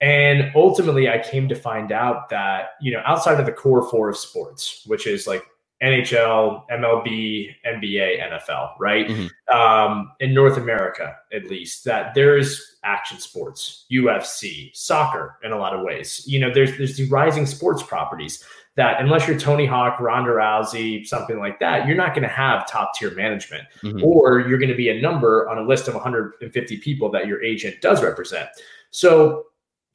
[0.00, 4.08] And ultimately, I came to find out that you know, outside of the core four
[4.08, 5.44] of sports, which is like
[5.82, 9.08] NHL, MLB, NBA, NFL, right?
[9.08, 9.30] Mhm.
[9.54, 15.74] Um, in North America, at least, that there's action sports, UFC, soccer, in a lot
[15.74, 16.24] of ways.
[16.26, 18.44] You know, there's there's the rising sports properties
[18.76, 22.68] that unless you're Tony Hawk, Ronda Rousey, something like that, you're not going to have
[22.70, 24.02] top tier management, Mhm.
[24.02, 27.42] or you're going to be a number on a list of 150 people that your
[27.42, 28.48] agent does represent.
[28.90, 29.46] So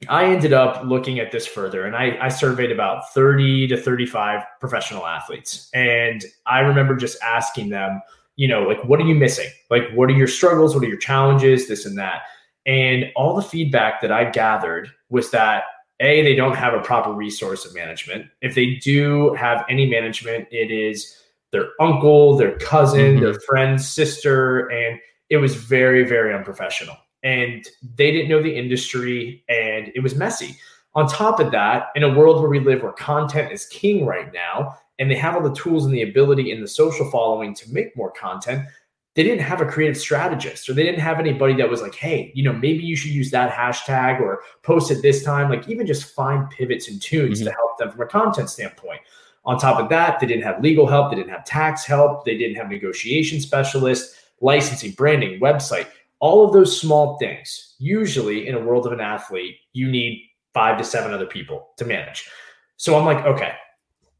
[0.08, 4.42] I ended up looking at this further and I, I surveyed about 30 to 35
[4.60, 5.70] professional athletes.
[5.72, 8.02] And I remember just asking them,
[8.36, 9.48] you know, like, what are you missing?
[9.70, 10.74] Like, what are your struggles?
[10.74, 11.66] What are your challenges?
[11.66, 12.22] This and that.
[12.66, 15.64] And all the feedback that I gathered was that
[16.00, 18.26] A, they don't have a proper resource of management.
[18.42, 21.16] If they do have any management, it is
[21.52, 23.20] their uncle, their cousin, Mhm.
[23.20, 24.66] their friend's sister.
[24.66, 30.14] And it was very, very unprofessional and they didn't know the industry and it was
[30.14, 30.56] messy.
[30.94, 34.32] On top of that, in a world where we live where content is king right
[34.32, 37.70] now, and they have all the tools and the ability and the social following to
[37.70, 38.66] make more content,
[39.14, 42.30] they didn't have a creative strategist or they didn't have anybody that was like, hey,
[42.34, 45.50] you know, maybe you should use that hashtag or post it this time.
[45.50, 47.44] Like, even just find pivots and tunes Mhm.
[47.44, 49.00] to help them from a content standpoint.
[49.44, 52.36] On top of that, they didn't have legal help, they didn't have tax help, they
[52.36, 55.86] didn't have negotiation specialists, licensing, branding, website
[56.20, 60.22] all of those small things usually in a world of an athlete you need
[60.54, 62.28] five to seven other people to manage.
[62.76, 63.52] So i'm like okay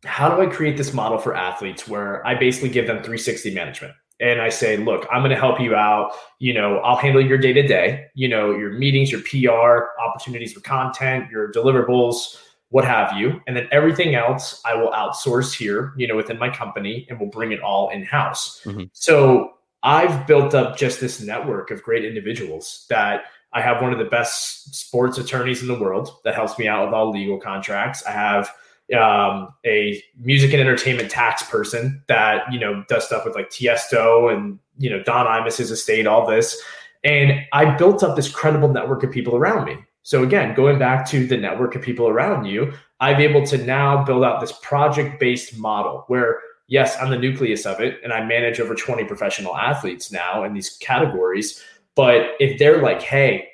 [0.05, 3.95] how do i create this model for athletes where i basically give them 360 management?
[4.21, 6.13] And i say look i'm going to help you out.
[6.39, 10.53] You know i'll handle your day to day you know your meetings your pr opportunities
[10.53, 12.37] for content your deliverables
[12.71, 13.41] what have you.
[13.47, 17.31] And then everything else i will outsource here you know within my company and we'll
[17.31, 18.91] bring it all in house Mhm.
[18.93, 19.53] so
[19.83, 24.05] I've built up just this network of great individuals that I have one of the
[24.05, 28.05] best sports attorneys in the world that helps me out with all legal contracts.
[28.05, 28.51] I have
[28.99, 34.33] um, a music and entertainment tax person that you know does stuff with like Tiesto
[34.33, 36.61] and you know Don Imus's estate, all this,
[37.03, 39.79] and I built up this credible network of people around me.
[40.03, 44.05] So again, going back to the network of people around you, I'm able to now
[44.05, 48.25] build out this project based model where, yes, I'm the nucleus of it and I
[48.25, 51.63] manage over 20 professional athletes now in these categories.
[51.95, 53.49] But if they're like, hey,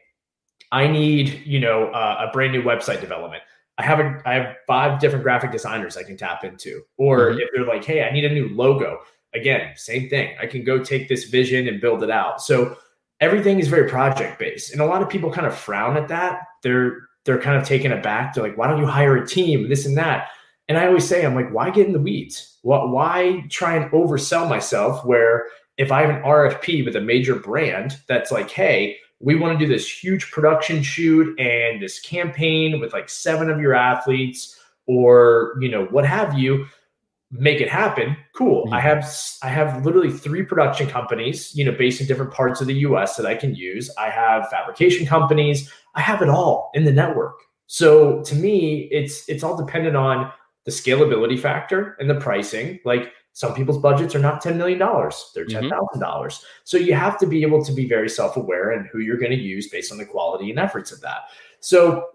[0.72, 3.42] I need, you know, uh, a brand new website development.
[3.78, 6.82] I have a, I have five different graphic designers I can tap into.
[6.96, 7.40] Or mm-hmm.
[7.40, 9.00] if they're like, hey, I need a new logo.
[9.34, 10.34] Again, same thing.
[10.40, 12.42] I can go take this vision and build it out.
[12.42, 12.76] So
[13.20, 16.40] everything is very project based, and a lot of people kind of frown at that.
[16.62, 18.34] They're they're kind of taken aback.
[18.34, 19.68] They're like, why don't you hire a team?
[19.70, 20.28] This and that.
[20.68, 22.58] And I always say, I'm like, why get in the weeds?
[22.62, 25.04] What, why try and oversell myself?
[25.04, 25.46] Where
[25.76, 29.64] if I have an RFP with a major brand that's like, hey, we want to
[29.64, 35.56] do this huge production shoot and this campaign with like seven of your athletes or
[35.60, 36.66] you know what have you
[37.30, 38.74] make it happen cool mm-hmm.
[38.74, 39.08] i have
[39.42, 43.16] i have literally three production companies you know based in different parts of the us
[43.16, 47.38] that i can use i have fabrication companies i have it all in the network
[47.68, 50.30] so to me it's it's all dependent on
[50.64, 55.46] the scalability factor and the pricing like some people's budgets are not $10 million, they're
[55.46, 55.70] $10,000.
[55.70, 56.44] Mm-hmm.
[56.64, 59.32] So you have to be able to be very self aware and who you're going
[59.32, 61.22] to use based on the quality and efforts of that.
[61.60, 62.08] So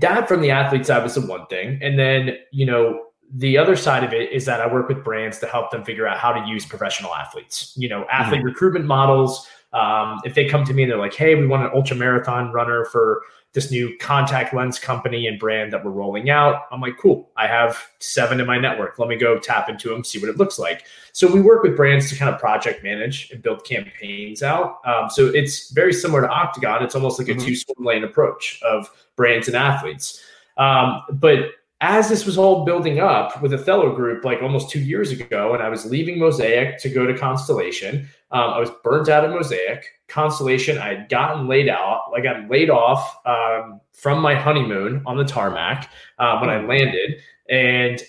[0.00, 1.78] that from the athlete side was the one thing.
[1.82, 3.00] And then, you know,
[3.34, 6.06] the other side of it is that I work with brands to help them figure
[6.06, 8.46] out how to use professional athletes, you know, athlete mm-hmm.
[8.46, 9.46] recruitment models.
[9.74, 12.52] Um, if they come to me and they're like, hey, we want an ultra marathon
[12.52, 13.22] runner for
[13.54, 16.62] this new contact lens company and brand that we're rolling out.
[16.72, 18.98] I'm like, cool, I have seven in my network.
[18.98, 20.86] Let me go tap into them, see what it looks like.
[21.12, 24.80] So we work with brands to kind of project manage and build campaigns out.
[24.84, 26.82] Um, so it's very similar to Octagon.
[26.82, 27.46] It's almost like a mm-hmm.
[27.46, 30.20] two swim lane approach of brands and athletes.
[30.56, 31.50] Um, but
[31.80, 35.62] as this was all building up with Athelo Group, like almost two years ago, and
[35.62, 39.86] I was leaving Mosaic to go to Constellation, um, I was burnt out at Mosaic.
[40.08, 42.10] Constellation, I had gotten laid out.
[42.14, 46.68] I got laid off um, from my honeymoon on the tarmac uh, when I hmm.
[46.68, 47.20] landed.
[47.48, 48.02] And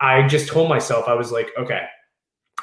[0.00, 1.86] I just told myself, I was like, okay,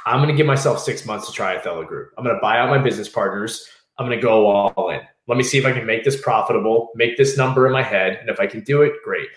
[0.05, 2.11] I'm going to give myself six months to try Athelo Group.
[2.17, 3.69] I'm going to buy out my business partners.
[3.97, 5.01] I'm going to go all in.
[5.27, 8.17] Let me see if I can make this profitable, make this number in my head.
[8.21, 9.27] And if I can do it, great.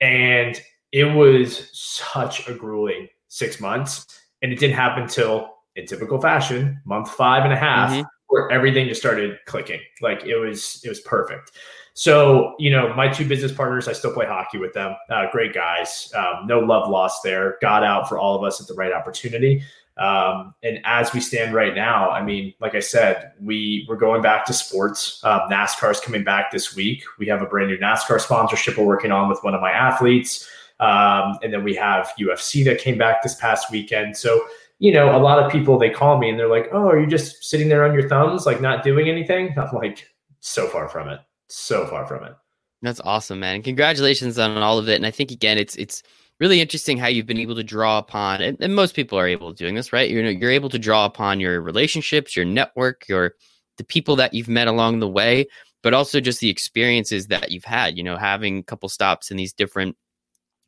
[0.00, 0.60] And
[0.92, 4.22] it was such a grueling six months.
[4.40, 8.02] And it didn't happen until, in typical fashion, month five and a half, mm-hmm.
[8.28, 9.80] where everything just started clicking.
[10.00, 11.52] Like it was, it was perfect.
[11.94, 14.94] So, you know, my two business partners, I still play hockey with them.
[15.08, 16.12] Uh, great guys.
[16.14, 17.56] Um, no love lost there.
[17.62, 19.62] Got out for all of us at the right opportunity.
[19.98, 24.20] Um, and as we stand right now, I mean, like I said, we we're going
[24.20, 25.24] back to sports.
[25.24, 27.02] Um, NASCAR's coming back this week.
[27.18, 30.46] We have a brand new NASCAR sponsorship we're working on with one of my athletes,
[30.80, 34.16] um, and then we have UFC that came back this past weekend.
[34.18, 34.46] So
[34.78, 37.06] you know, a lot of people they call me and they're like, "Oh, are you
[37.06, 40.06] just sitting there on your thumbs, like not doing anything?" I'm like,
[40.40, 42.34] so far from it, so far from it.
[42.82, 43.62] That's awesome, man!
[43.62, 44.96] Congratulations on all of it.
[44.96, 46.02] And I think again, it's it's
[46.40, 49.52] really interesting how you've been able to draw upon and, and, most people are able
[49.52, 53.08] to doing this right you know you're able to draw upon your relationships your network
[53.08, 53.32] your
[53.78, 55.46] the people that you've met along the way
[55.82, 59.36] but also just the experiences that you've had you know having a couple stops in
[59.36, 59.96] these different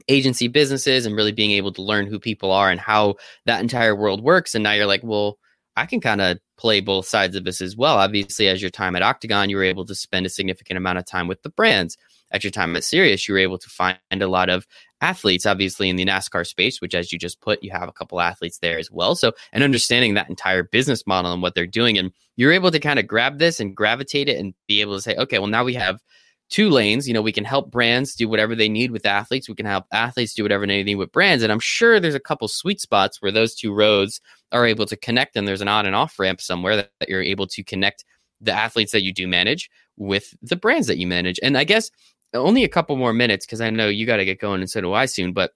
[0.08, 3.14] agency businesses and really being able to learn who people are and how
[3.46, 4.54] that entire world works.
[4.54, 5.38] And now you're like well
[5.76, 7.98] i can kind of play both sides of this as well.
[7.98, 11.06] Obviously as your time at octagon you were able to spend a significant amount of
[11.06, 11.96] time with the brands.
[12.30, 14.66] At your time at Sirius, you were able to find a lot of
[15.00, 18.20] athletes, obviously in the NASCAR space, which, as you just put, you have a couple
[18.20, 19.14] athletes there as well.
[19.14, 22.80] So, and understanding that entire business model and what they're doing, and you're able to
[22.80, 25.64] kind of grab this and gravitate it and be able to say, okay, well, now
[25.64, 26.00] we have
[26.48, 27.06] two lanes.
[27.06, 29.48] You know, we can help brands do whatever they need with athletes.
[29.48, 31.42] We can help athletes do whatever they need with brands.
[31.42, 34.20] And I'm sure there's a couple sweet spots where those two roads
[34.52, 37.22] are able to connect, and there's an on and off ramp somewhere that, that you're
[37.22, 38.04] able to connect
[38.40, 41.38] the athletes that you do manage with the brands that you manage.
[41.42, 41.90] And I guess
[42.34, 44.80] only a couple more minutes because I know you got to get going and so
[44.80, 45.32] do I soon.
[45.32, 45.52] But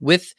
[0.00, 0.34] with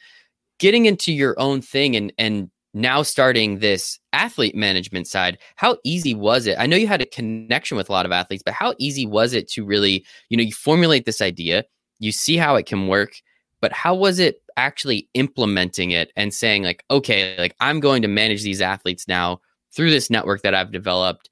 [0.58, 6.14] getting into your own thing and and now starting this athlete management side, how easy
[6.14, 6.56] was it?
[6.58, 9.32] I know you had a connection with a lot of athletes, but how easy was
[9.32, 11.64] it to really, you know, you formulate this idea,
[11.98, 13.12] you see how it can work,
[13.60, 18.08] but how was it actually implementing it and saying like, okay, like I'm going to
[18.08, 19.40] manage these athletes now
[19.74, 21.30] through this network that I've developed.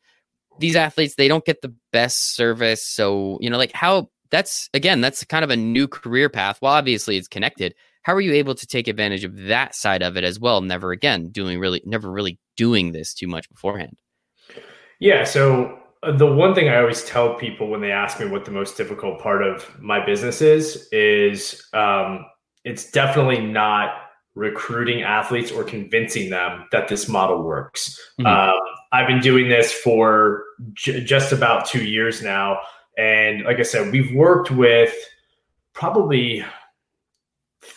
[0.58, 2.86] These athletes, they don't get the best service.
[2.86, 6.60] So, you know, like how that's again, that's kind of a new career path.
[6.60, 7.74] Well, obviously it's connected.
[8.08, 10.62] How are you able to take advantage of that side of it as well?
[10.62, 13.98] Never again doing really, never really doing this too much beforehand.
[14.98, 15.24] Yeah.
[15.24, 18.50] So uh, the one thing I always tell people when they ask me what the
[18.50, 22.24] most difficult part of my business is, is um,
[22.64, 23.90] it's definitely not
[24.34, 28.00] recruiting athletes or convincing them that this model works.
[28.18, 28.26] Mm-hmm.
[28.26, 28.58] Um,
[28.90, 32.60] I've been doing this for j- just about two years now
[32.98, 34.94] And like I said, we've worked with
[35.72, 36.44] probably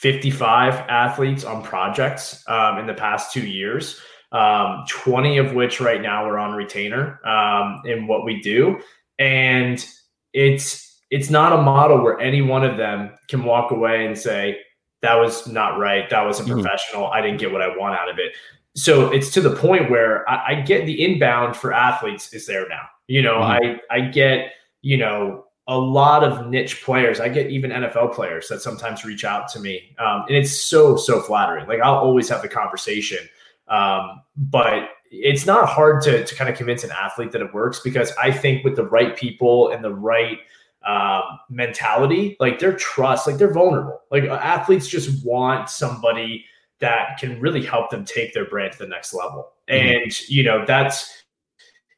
[0.01, 3.99] 55 athletes on projects um, in the past two years,
[4.31, 8.79] um, 20 of which right now are on retainer um, in what we do.
[9.19, 9.85] And
[10.33, 14.57] it's it's not a model where any one of them can walk away and say,
[15.01, 16.09] that was not right.
[16.09, 16.61] That wasn't mm-hmm.
[16.61, 17.07] professional.
[17.07, 18.33] I didn't get what I want out of it.
[18.75, 22.67] So it's to the point where I, I get the inbound for athletes is there
[22.67, 22.83] now.
[23.07, 23.77] You know, mm-hmm.
[23.91, 27.20] I I get you know a lot of niche players.
[27.20, 30.95] I get even NFL players that sometimes reach out to me, um, and it's so
[30.97, 31.68] so flattering.
[31.68, 33.28] Like I'll always have the conversation,
[33.68, 37.80] um, but it's not hard to to kind of convince an athlete that it works
[37.80, 40.39] because I think with the right people and the right
[40.84, 44.01] um, mentality, like their trust, like they're vulnerable.
[44.09, 46.45] Like athletes just want somebody
[46.80, 49.53] that can really help them take their brand to the next level.
[49.70, 50.03] Mm-hmm.
[50.03, 51.20] And, you know, that's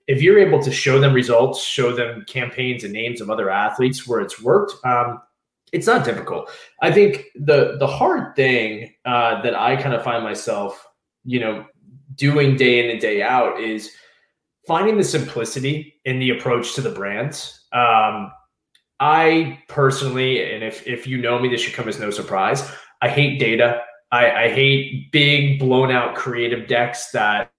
[0.07, 4.07] if you're able to show them results, show them campaigns and names of other athletes
[4.07, 5.21] where it's worked, um,
[5.71, 6.49] it's not difficult.
[6.81, 10.85] I think the the hard thing uh, that I kind of find myself,
[11.23, 11.65] you know,
[12.15, 13.91] doing day in and day out is
[14.67, 17.65] finding the simplicity in the approach to the brands.
[17.73, 18.31] Um,
[18.99, 22.69] I personally, and if if you know me, this should come as no surprise.
[23.01, 23.81] I hate data.
[24.11, 27.51] I, I hate big blown out creative decks that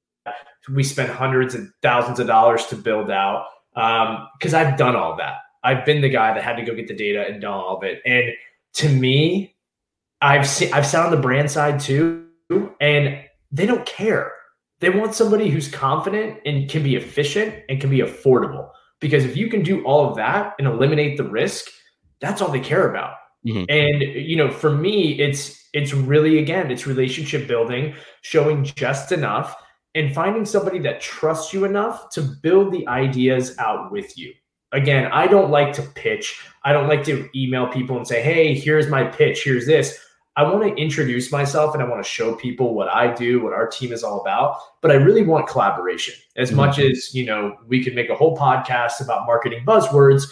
[0.72, 3.46] we spend hundreds and thousands of dollars to build out.
[3.74, 5.38] Because um, I've done all that.
[5.64, 7.82] I've been the guy that had to go get the data and done all of
[7.82, 8.00] it.
[8.04, 8.30] And
[8.74, 9.56] to me,
[10.20, 12.26] I've seen I've sat on the brand side too,
[12.80, 13.18] and
[13.50, 14.32] they don't care.
[14.80, 18.70] They want somebody who's confident and can be efficient and can be affordable.
[19.00, 21.66] Because if you can do all of that and eliminate the risk,
[22.20, 23.14] that's all they care about.
[23.46, 23.64] Mm-hmm.
[23.68, 29.56] And you know, for me, it's it's really again, it's relationship building, showing just enough
[29.94, 34.32] and finding somebody that trusts you enough to build the ideas out with you.
[34.72, 36.40] Again, I don't like to pitch.
[36.64, 39.44] I don't like to email people and say, "Hey, here's my pitch.
[39.44, 40.00] Here's this."
[40.36, 43.52] I want to introduce myself and I want to show people what I do, what
[43.52, 44.58] our team is all about.
[44.80, 46.14] But I really want collaboration.
[46.36, 46.56] As mm-hmm.
[46.56, 50.24] much as, you know, we could make a whole podcast about marketing buzzwords,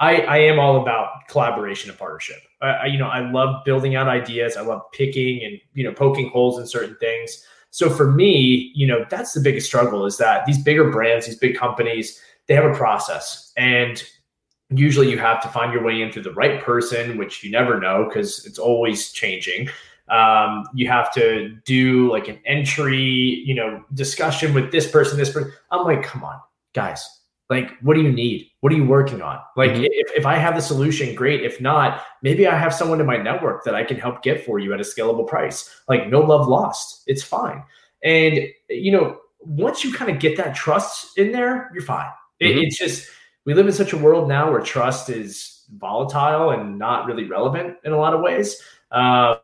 [0.00, 2.38] I, I am all about collaboration and partnership.
[2.62, 4.56] I, you know, I love building out ideas.
[4.56, 7.46] I love picking and, you know, poking holes in certain things.
[7.72, 11.38] So for me, you know, that's the biggest struggle is that these bigger brands, these
[11.38, 13.50] big companies, they have a process.
[13.56, 14.04] And
[14.68, 17.80] usually you have to find your way in through the right person, which you never
[17.80, 19.70] know because it's always changing.
[20.08, 25.32] Um, you have to do like an entry, you know, discussion with this person, this
[25.32, 25.50] person.
[25.70, 26.40] I'm like, come on,
[26.74, 27.21] guys.
[27.52, 28.50] Like, what do you need?
[28.60, 29.38] What are you working on?
[29.56, 29.84] Like, mm-hmm.
[29.84, 31.42] if, if I have the solution, great.
[31.42, 34.58] If not, maybe I have someone in my network that I can help get for
[34.58, 35.58] you at a scalable price.
[35.88, 37.02] Like, no love lost.
[37.06, 37.62] It's fine.
[38.02, 42.10] And, you know, once you kind of get that trust in there, you're fine.
[42.40, 42.58] Mm-hmm.
[42.58, 43.08] It, it's just,
[43.44, 47.76] we live in such a world now where trust is volatile and not really relevant
[47.84, 48.60] in a lot of ways
[48.92, 49.36] um,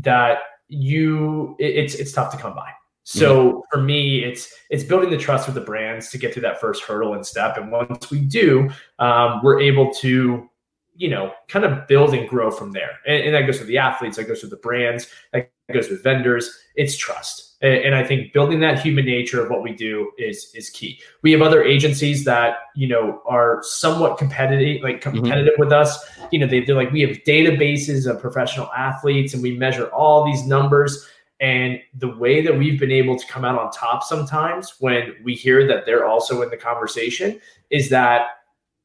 [0.00, 2.70] that you it, it's it's tough to come by
[3.08, 6.60] so for me it's it's building the trust with the brands to get through that
[6.60, 10.48] first hurdle and step and once we do um, we're able to
[10.94, 13.78] you know kind of build and grow from there and, and that goes with the
[13.78, 18.32] athletes that goes with the brands that goes with vendors it's trust and I think
[18.32, 21.00] building that human nature of what we do is is key.
[21.22, 25.16] We have other agencies that you know are somewhat competitive, like mm-hmm.
[25.16, 25.64] competitive mm-hmm.
[25.64, 25.98] with us.
[26.30, 30.24] You know, they, they're like we have databases of professional athletes, and we measure all
[30.24, 31.08] these numbers.
[31.40, 35.34] And the way that we've been able to come out on top sometimes when we
[35.34, 38.26] hear that they're also in the conversation is that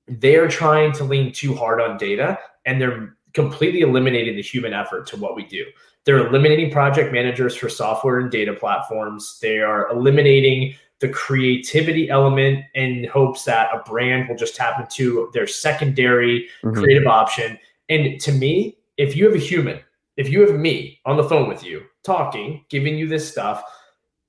[0.08, 5.08] they're trying to lean too hard on data and they're completely eliminating the human effort
[5.08, 5.66] to what we do.
[6.06, 9.40] They're eliminating project managers for software and data platforms.
[9.42, 15.30] They are eliminating the creativity element in hopes that a brand will just tap into
[15.34, 16.78] their secondary mm-hmm.
[16.78, 17.58] creative option.
[17.90, 19.80] And to me, if you have a human,
[20.18, 23.64] if you have me on the phone with you talking, giving you this stuff,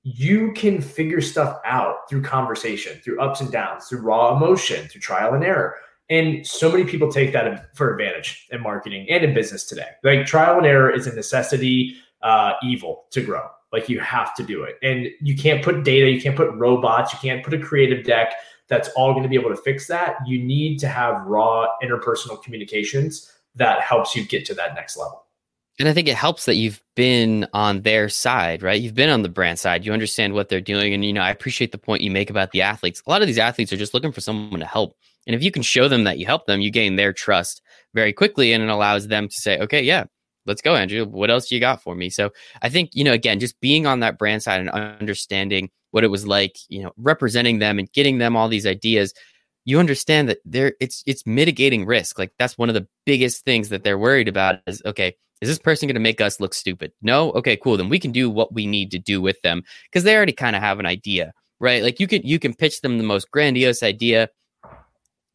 [0.03, 5.01] you can figure stuff out through conversation, through ups and downs, through raw emotion, through
[5.01, 5.75] trial and error.
[6.09, 9.87] And so many people take that for advantage in marketing and in business today.
[10.03, 13.47] Like trial and error is a necessity uh, evil to grow.
[13.73, 14.75] Like you have to do it.
[14.83, 18.33] And you can't put data, you can't put robots, you can't put a creative deck
[18.67, 20.17] that's all going to be able to fix that.
[20.25, 25.25] You need to have raw interpersonal communications that helps you get to that next level.
[25.79, 28.81] And I think it helps that you've been on their side, right?
[28.81, 29.85] You've been on the brand side.
[29.85, 30.93] You understand what they're doing.
[30.93, 33.01] And, you know, I appreciate the point you make about the athletes.
[33.05, 34.95] A lot of these athletes are just looking for someone to help.
[35.27, 37.61] And if you can show them that you help them, you gain their trust
[37.93, 40.05] very quickly and it allows them to say, okay, yeah,
[40.45, 41.05] let's go, Andrew.
[41.05, 42.09] What else you got for me?
[42.09, 42.31] So
[42.61, 46.09] I think, you know, again, just being on that brand side and understanding what it
[46.11, 49.13] was like, you know, representing them and getting them all these ideas.
[49.65, 52.19] you understand that there it's it's mitigating risk.
[52.19, 55.59] Like that's one of the biggest things that they're worried about is okay, is this
[55.59, 56.91] person going to make us look stupid?
[57.01, 57.31] No?
[57.31, 57.77] Okay, cool.
[57.77, 60.55] Then we can do what we need to do with them because they already kind
[60.55, 61.83] of have an idea, right?
[61.83, 64.29] Like you can you can pitch them the most grandiose idea.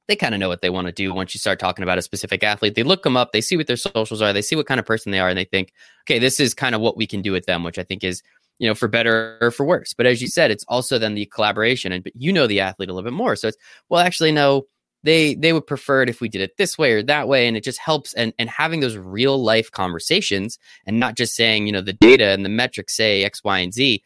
[0.09, 2.03] They kind of know what they want to do once you start talking about a
[2.03, 2.75] specific athlete.
[2.75, 4.87] They look them up, they see what their socials are, they see what kind of
[4.87, 5.73] person they are, and they think,
[6.03, 8.23] okay, this is kind of what we can do with them, which I think is
[8.61, 9.95] you know, for better or for worse.
[9.95, 12.91] But as you said, it's also then the collaboration, and but you know the athlete
[12.91, 13.35] a little bit more.
[13.35, 13.57] So it's
[13.89, 14.67] well, actually, no,
[15.03, 17.57] they they would prefer it if we did it this way or that way, and
[17.57, 18.13] it just helps.
[18.15, 22.29] And and having those real life conversations, and not just saying you know the data
[22.29, 24.03] and the metrics say X, Y, and Z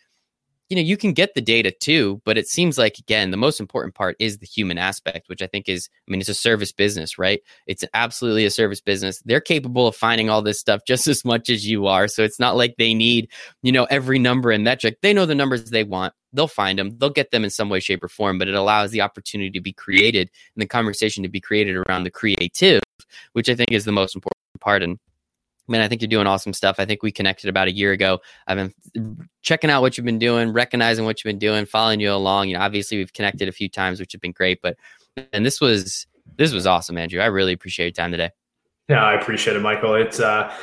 [0.69, 3.61] you know you can get the data too but it seems like again the most
[3.61, 6.73] important part is the human aspect which i think is i mean it's a service
[6.73, 7.41] business right?
[7.67, 9.23] It's absolutely a service business.
[9.25, 12.09] They're capable of finding all this stuff just as much as you are.
[12.09, 13.29] So it's not like they need
[13.63, 14.99] you know every number and metric.
[15.03, 16.15] They know the numbers they want.
[16.33, 18.91] They'll find them they'll get them in some way shape or form but it allows
[18.91, 22.83] the opportunity to be created and the conversation to be created around the creative
[23.35, 24.83] which i think is the most important part.
[24.83, 24.99] And
[25.69, 26.77] man, I think you're doing awesome stuff.
[26.79, 28.21] I think we connected about a year ago.
[28.47, 32.13] I've been checking out what you've been doing, recognizing what you've been doing, following you
[32.13, 32.49] along.
[32.49, 34.61] You know, obviously we've connected a few times, which have been great.
[34.63, 34.77] But
[35.33, 36.07] and this was
[36.37, 37.21] this was awesome, Andrew.
[37.21, 38.31] I really appreciate your time today.
[38.89, 39.95] Yeah, I appreciate it, Michael.
[39.95, 40.55] It's uh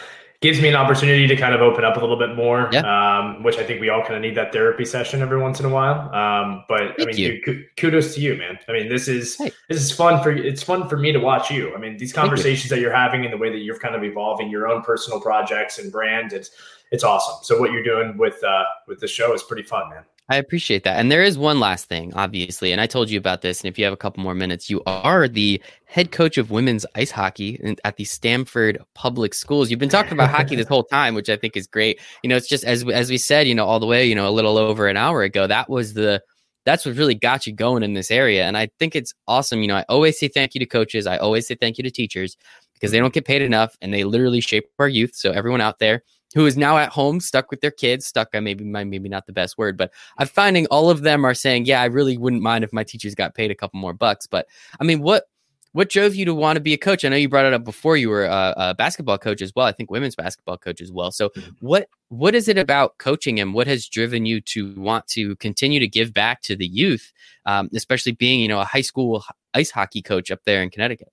[0.42, 2.82] gives me an opportunity to kind of open up a little bit more, yeah.
[2.82, 5.68] um, which I think we all kind of need that therapy session every once in
[5.68, 6.14] a while.
[6.14, 7.16] Um, but Thank I mean,
[7.46, 8.58] dude, kudos to you, man.
[8.68, 9.52] I mean, this is hey.
[9.70, 11.74] this is fun for it's fun for me to watch you.
[11.76, 14.50] I mean, these conversations that you're having and the way that you're kind of evolving
[14.50, 16.50] your own personal projects and brand, it's
[16.92, 17.44] it's awesome.
[17.44, 20.04] So what you're doing with uh, with the show is pretty fun, man.
[20.32, 20.98] I appreciate that.
[20.98, 23.60] And there is one last thing, obviously, and I told you about this.
[23.60, 26.86] And if you have a couple more minutes, you are the head coach of women's
[26.96, 29.70] ice hockey at the Stamford Public Schools.
[29.70, 32.00] You've been talking about hockey this whole time, which I think is great.
[32.24, 34.26] You know, it's just as as we said, you know, all the way, you know,
[34.26, 36.24] a little over an hour ago, that was the
[36.66, 38.46] that's what really got you going in this area.
[38.46, 39.62] And I think it's awesome.
[39.62, 41.08] You know, I always say thank you to coaches.
[41.08, 42.38] I always say thank you to teachers
[42.76, 45.14] because they don't get paid enough and they literally shape our youth.
[45.14, 46.04] So everyone out there,
[46.34, 49.34] who is now at home stuck with their kids stuck i maybe maybe not the
[49.34, 52.64] best word but i'm finding all of them are saying yeah i really wouldn't mind
[52.64, 54.48] if my teachers got paid a couple more bucks but
[54.80, 55.26] i mean what
[55.74, 57.64] what drove you to want to be a coach i know you brought it up
[57.64, 60.92] before you were a, a basketball coach as well i think women's basketball coach as
[60.92, 61.52] well so mm-hmm.
[61.60, 65.80] what what is it about coaching and what has driven you to want to continue
[65.80, 67.12] to give back to the youth
[67.46, 69.24] um, especially being you know a high school
[69.54, 71.12] ice hockey coach up there in connecticut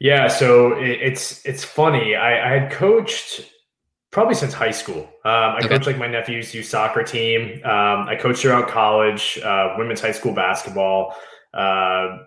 [0.00, 3.52] yeah so it, it's it's funny I, I had coached
[4.10, 5.02] probably since high school.
[5.24, 5.68] Um, I okay.
[5.68, 7.60] coached like my nephew's youth soccer team.
[7.64, 11.14] Um, I coached throughout college, uh, women's high school basketball,
[11.54, 12.18] uh,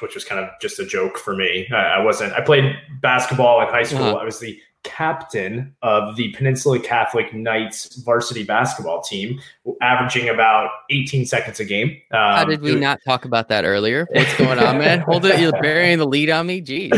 [0.00, 1.68] which was kind of just a joke for me.
[1.72, 2.32] I, I wasn't.
[2.32, 4.02] I played basketball in high school.
[4.02, 4.16] Uh-huh.
[4.16, 9.38] I was the captain of the Peninsula Catholic Knights varsity basketball team,
[9.82, 11.88] averaging about 18 seconds a game.
[12.10, 14.06] Um, How did we not talk about that earlier?
[14.10, 15.00] What's going on, man?
[15.00, 15.38] Hold it!
[15.40, 16.62] You're burying the lead on me.
[16.62, 16.90] Jeez.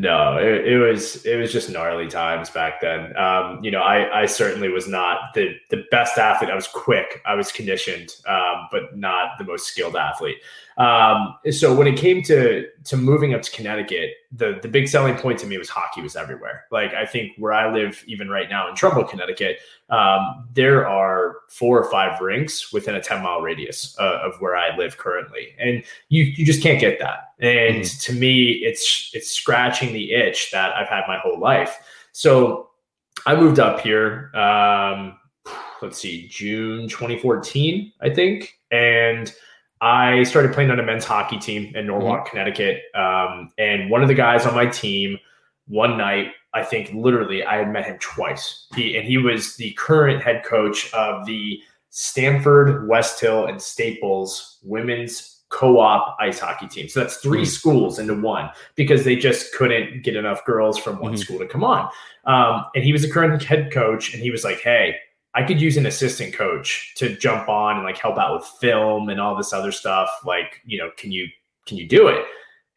[0.00, 3.14] No, it, it, was it was just gnarly times back then.
[3.18, 6.48] Um, you know, I I certainly was not the the best athlete.
[6.48, 7.20] I was quick.
[7.26, 10.38] I was conditioned, um, but not the most skilled athlete.
[10.80, 15.14] Um, so when it came to to moving up to Connecticut, the the big selling
[15.14, 16.64] point to me was hockey was everywhere.
[16.70, 19.58] Like I think where I live, even right now in Trumbull, Connecticut,
[19.90, 24.56] um, there are four or five rinks within a ten mile radius uh, of where
[24.56, 27.34] I live currently, and you you just can't get that.
[27.40, 28.12] And mm-hmm.
[28.12, 31.76] to me, it's it's scratching the itch that I've had my whole life.
[32.12, 32.70] So
[33.26, 34.34] I moved up here.
[34.34, 35.18] Um,
[35.82, 39.30] let's see, June 2014, I think, and
[39.80, 42.30] I started playing on a men's hockey team in Norwalk, mm-hmm.
[42.30, 42.82] Connecticut.
[42.94, 45.18] Um, and one of the guys on my team,
[45.66, 48.66] one night, I think literally I had met him twice.
[48.74, 51.60] He and he was the current head coach of the
[51.90, 56.88] Stamford, West Hill, and Staples women's co-op ice hockey team.
[56.88, 57.44] So that's 3 mm-hmm.
[57.44, 61.20] schools into one because they just couldn't get enough girls from one mm-hmm.
[61.20, 61.88] school to come on.
[62.24, 64.96] Um, and he was the current head coach, and he was like, "Hey,
[65.34, 69.08] I could use an assistant coach to jump on and like help out with film
[69.08, 70.10] and all this other stuff.
[70.24, 71.28] Like, you know, can you
[71.66, 72.24] can you do it?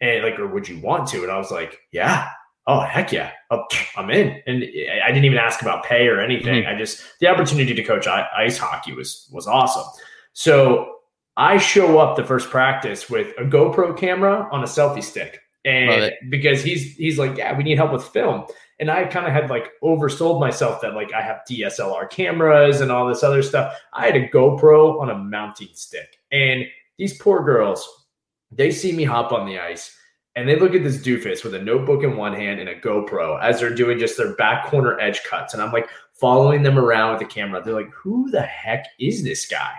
[0.01, 1.23] And like, or would you want to?
[1.23, 2.29] And I was like, yeah.
[2.65, 3.65] Oh heck yeah, oh,
[3.97, 4.41] I'm in.
[4.47, 4.63] And
[5.03, 6.63] I didn't even ask about pay or anything.
[6.63, 6.73] Mm-hmm.
[6.73, 9.83] I just the opportunity to coach ice hockey was was awesome.
[10.31, 10.95] So
[11.35, 16.13] I show up the first practice with a GoPro camera on a selfie stick, and
[16.29, 18.45] because he's he's like, yeah, we need help with film
[18.79, 22.91] and I kind of had like oversold myself that like I have DSLR cameras and
[22.91, 23.77] all this other stuff.
[23.93, 26.17] I had a GoPro on a mounting stick.
[26.31, 26.65] And
[26.97, 27.87] these poor girls,
[28.51, 29.95] they see me hop on the ice
[30.35, 33.41] and they look at this doofus with a notebook in one hand and a GoPro
[33.41, 35.53] as they're doing just their back corner edge cuts.
[35.53, 37.61] And I'm like following them around with the camera.
[37.63, 39.73] They're like, who the heck is this guy?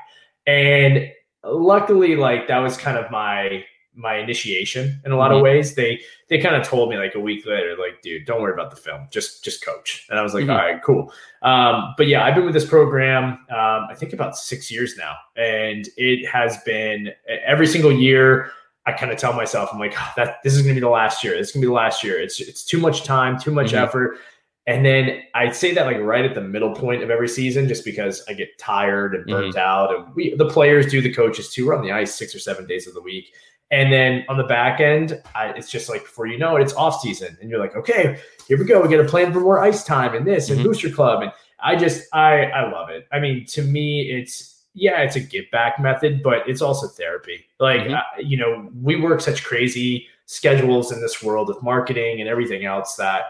[0.46, 1.10] And
[1.42, 3.64] luckily, like that was kind of my
[3.94, 5.36] my initiation in a lot mm-hmm.
[5.36, 5.74] of ways.
[5.74, 8.70] They they kind of told me like a week later, like, dude, don't worry about
[8.70, 10.06] the film, just just coach.
[10.10, 10.50] And I was like, mm-hmm.
[10.50, 11.12] All right, cool.
[11.42, 15.14] Um, but yeah, I've been with this program, um, I think about six years now,
[15.36, 17.10] and it has been
[17.44, 18.50] every single year.
[18.86, 21.24] I kind of tell myself, I'm like, oh, that this is gonna be the last
[21.24, 21.36] year.
[21.36, 22.20] This is gonna be the last year.
[22.20, 23.84] It's it's too much time, too much mm-hmm.
[23.84, 24.18] effort.
[24.66, 27.84] And then I'd say that like right at the middle point of every season, just
[27.84, 29.58] because I get tired and burnt mm-hmm.
[29.58, 31.66] out, and we the players do, the coaches too.
[31.66, 33.34] We're on the ice six or seven days of the week,
[33.74, 36.74] and then on the back end, I, it's just like before you know it, it's
[36.74, 38.80] off season, and you're like, okay, here we go.
[38.80, 40.68] We got a plan for more ice time and this and mm-hmm.
[40.68, 43.08] booster club, and I just I I love it.
[43.10, 47.46] I mean, to me, it's yeah, it's a give back method, but it's also therapy.
[47.58, 47.94] Like mm-hmm.
[47.94, 52.64] uh, you know, we work such crazy schedules in this world of marketing and everything
[52.64, 53.24] else that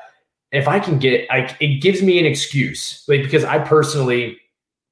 [0.52, 4.38] if I can get, I, it gives me an excuse, like because I personally,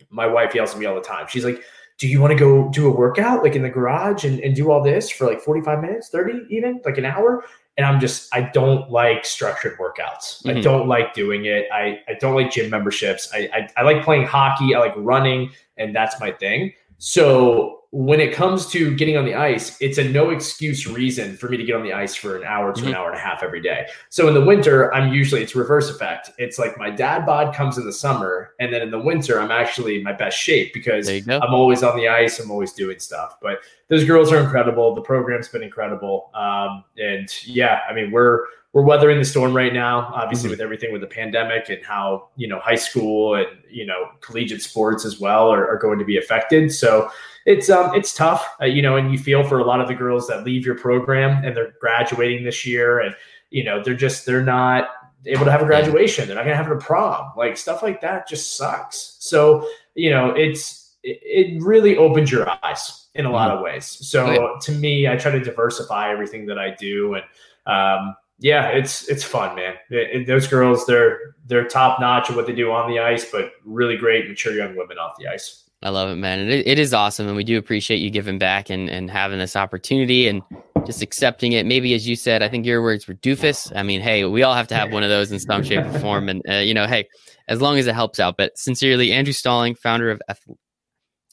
[0.09, 1.27] my wife yells at me all the time.
[1.29, 1.62] She's like,
[2.03, 4.73] "Do you want to go do a workout like in the garage and, and do
[4.73, 7.45] all this for like forty five minutes, thirty even like an hour?"
[7.77, 10.43] And I'm just, I don't like structured workouts.
[10.43, 10.59] Mm-hmm.
[10.59, 11.69] I don't like doing it.
[11.73, 13.31] I, I don't like gym memberships.
[13.33, 14.74] I, I I like playing hockey.
[14.74, 16.73] I like running, and that's my thing.
[16.99, 21.51] So when it comes to getting on the ice, it's a no excuse reason for
[21.51, 22.89] me to get on the ice for an hour to mm-hmm.
[22.89, 23.86] an hour and a half every day.
[24.09, 26.31] So in the winter, I'm usually it's reverse effect.
[26.39, 29.51] It's like my dad bod comes in the summer, and then in the winter, I'm
[29.51, 32.40] actually my best shape because I'm always on the ice.
[32.40, 33.36] I'm always doing stuff.
[33.43, 33.59] But
[33.89, 34.94] those girls are incredible.
[34.94, 39.74] The program's been incredible, um, and yeah, I mean we're we're weathering the storm right
[39.74, 40.52] now, obviously mm-hmm.
[40.52, 44.62] with everything with the pandemic and how you know high school and you know collegiate
[44.62, 46.73] sports as well are, are going to be affected.
[46.73, 47.10] So
[47.47, 49.94] it's um it's tough, uh, you know, and you feel for a lot of the
[49.94, 53.14] girls that leave your program and they're graduating this year, and
[53.51, 54.89] you know they're just they're not
[55.27, 56.27] able to have a graduation.
[56.27, 57.32] They're not going to have a prom.
[57.36, 59.16] Like stuff like that just sucks.
[59.20, 63.59] So you know it's it, it really opens your eyes in a lot mm-hmm.
[63.59, 63.86] of ways.
[63.86, 64.59] So oh, yeah.
[64.62, 67.24] to me, I try to diversify everything that I do, and
[67.66, 69.74] um, yeah, it's it's fun, man.
[69.90, 73.24] It, it, those girls, they're they're top notch at what they do on the ice,
[73.31, 75.62] but really great, mature young women off the ice.
[75.83, 76.41] I love it, man.
[76.49, 77.27] It, it is awesome.
[77.27, 80.43] And we do appreciate you giving back and, and having this opportunity and
[80.87, 81.67] just accepting it.
[81.67, 83.73] Maybe, as you said, I think your words were doofus.
[83.75, 85.99] I mean, hey, we all have to have one of those in some shape or
[85.99, 86.29] form.
[86.29, 87.09] And, uh, you know, hey,
[87.49, 88.37] as long as it helps out.
[88.37, 90.23] But sincerely, Andrew Stalling, founder of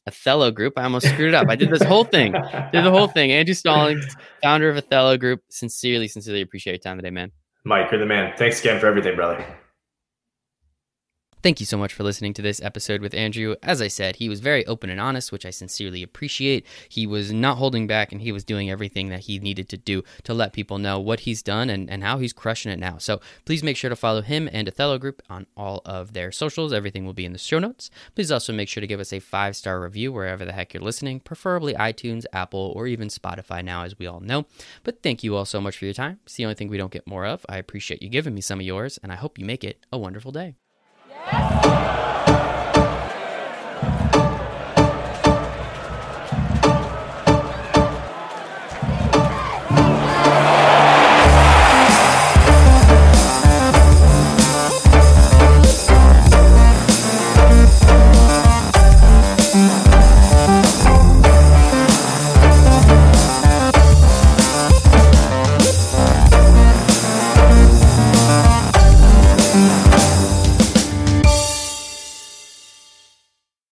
[0.08, 0.74] Athelo Group.
[0.78, 1.48] I almost screwed it up.
[1.48, 2.32] I did this whole thing.
[2.32, 3.32] Did the whole thing.
[3.32, 4.02] Andrew Stalling,
[4.42, 5.42] founder of Athelo Group.
[5.50, 7.32] Sincerely, sincerely appreciate your time today, man.
[7.66, 8.34] Mike, you're the man.
[8.36, 9.46] Thanks again for everything, brother.
[11.42, 13.56] Thank you so much for listening to this episode with Andrew.
[13.64, 16.66] As I said, he was very open and honest, which I sincerely appreciate.
[16.90, 20.04] He was not holding back and he was doing everything that he needed to do
[20.24, 22.98] to let people know what he's done and, and how he's crushing it now.
[22.98, 26.74] So please make sure to follow him and Athelo Group on all of their socials.
[26.74, 27.90] Everything will be in the show notes.
[28.16, 30.84] Please also make sure to give us a five star review wherever the heck you're
[30.84, 34.46] listening, preferably iTunes, Apple, or even Spotify now, as we all know.
[34.84, 36.20] But thank you all so much for your time.
[36.26, 37.46] It's the only thing we don't get more of.
[37.48, 39.98] I appreciate you giving me some of yours, and I hope you make it a
[39.98, 40.56] wonderful day.
[41.28, 42.19] É.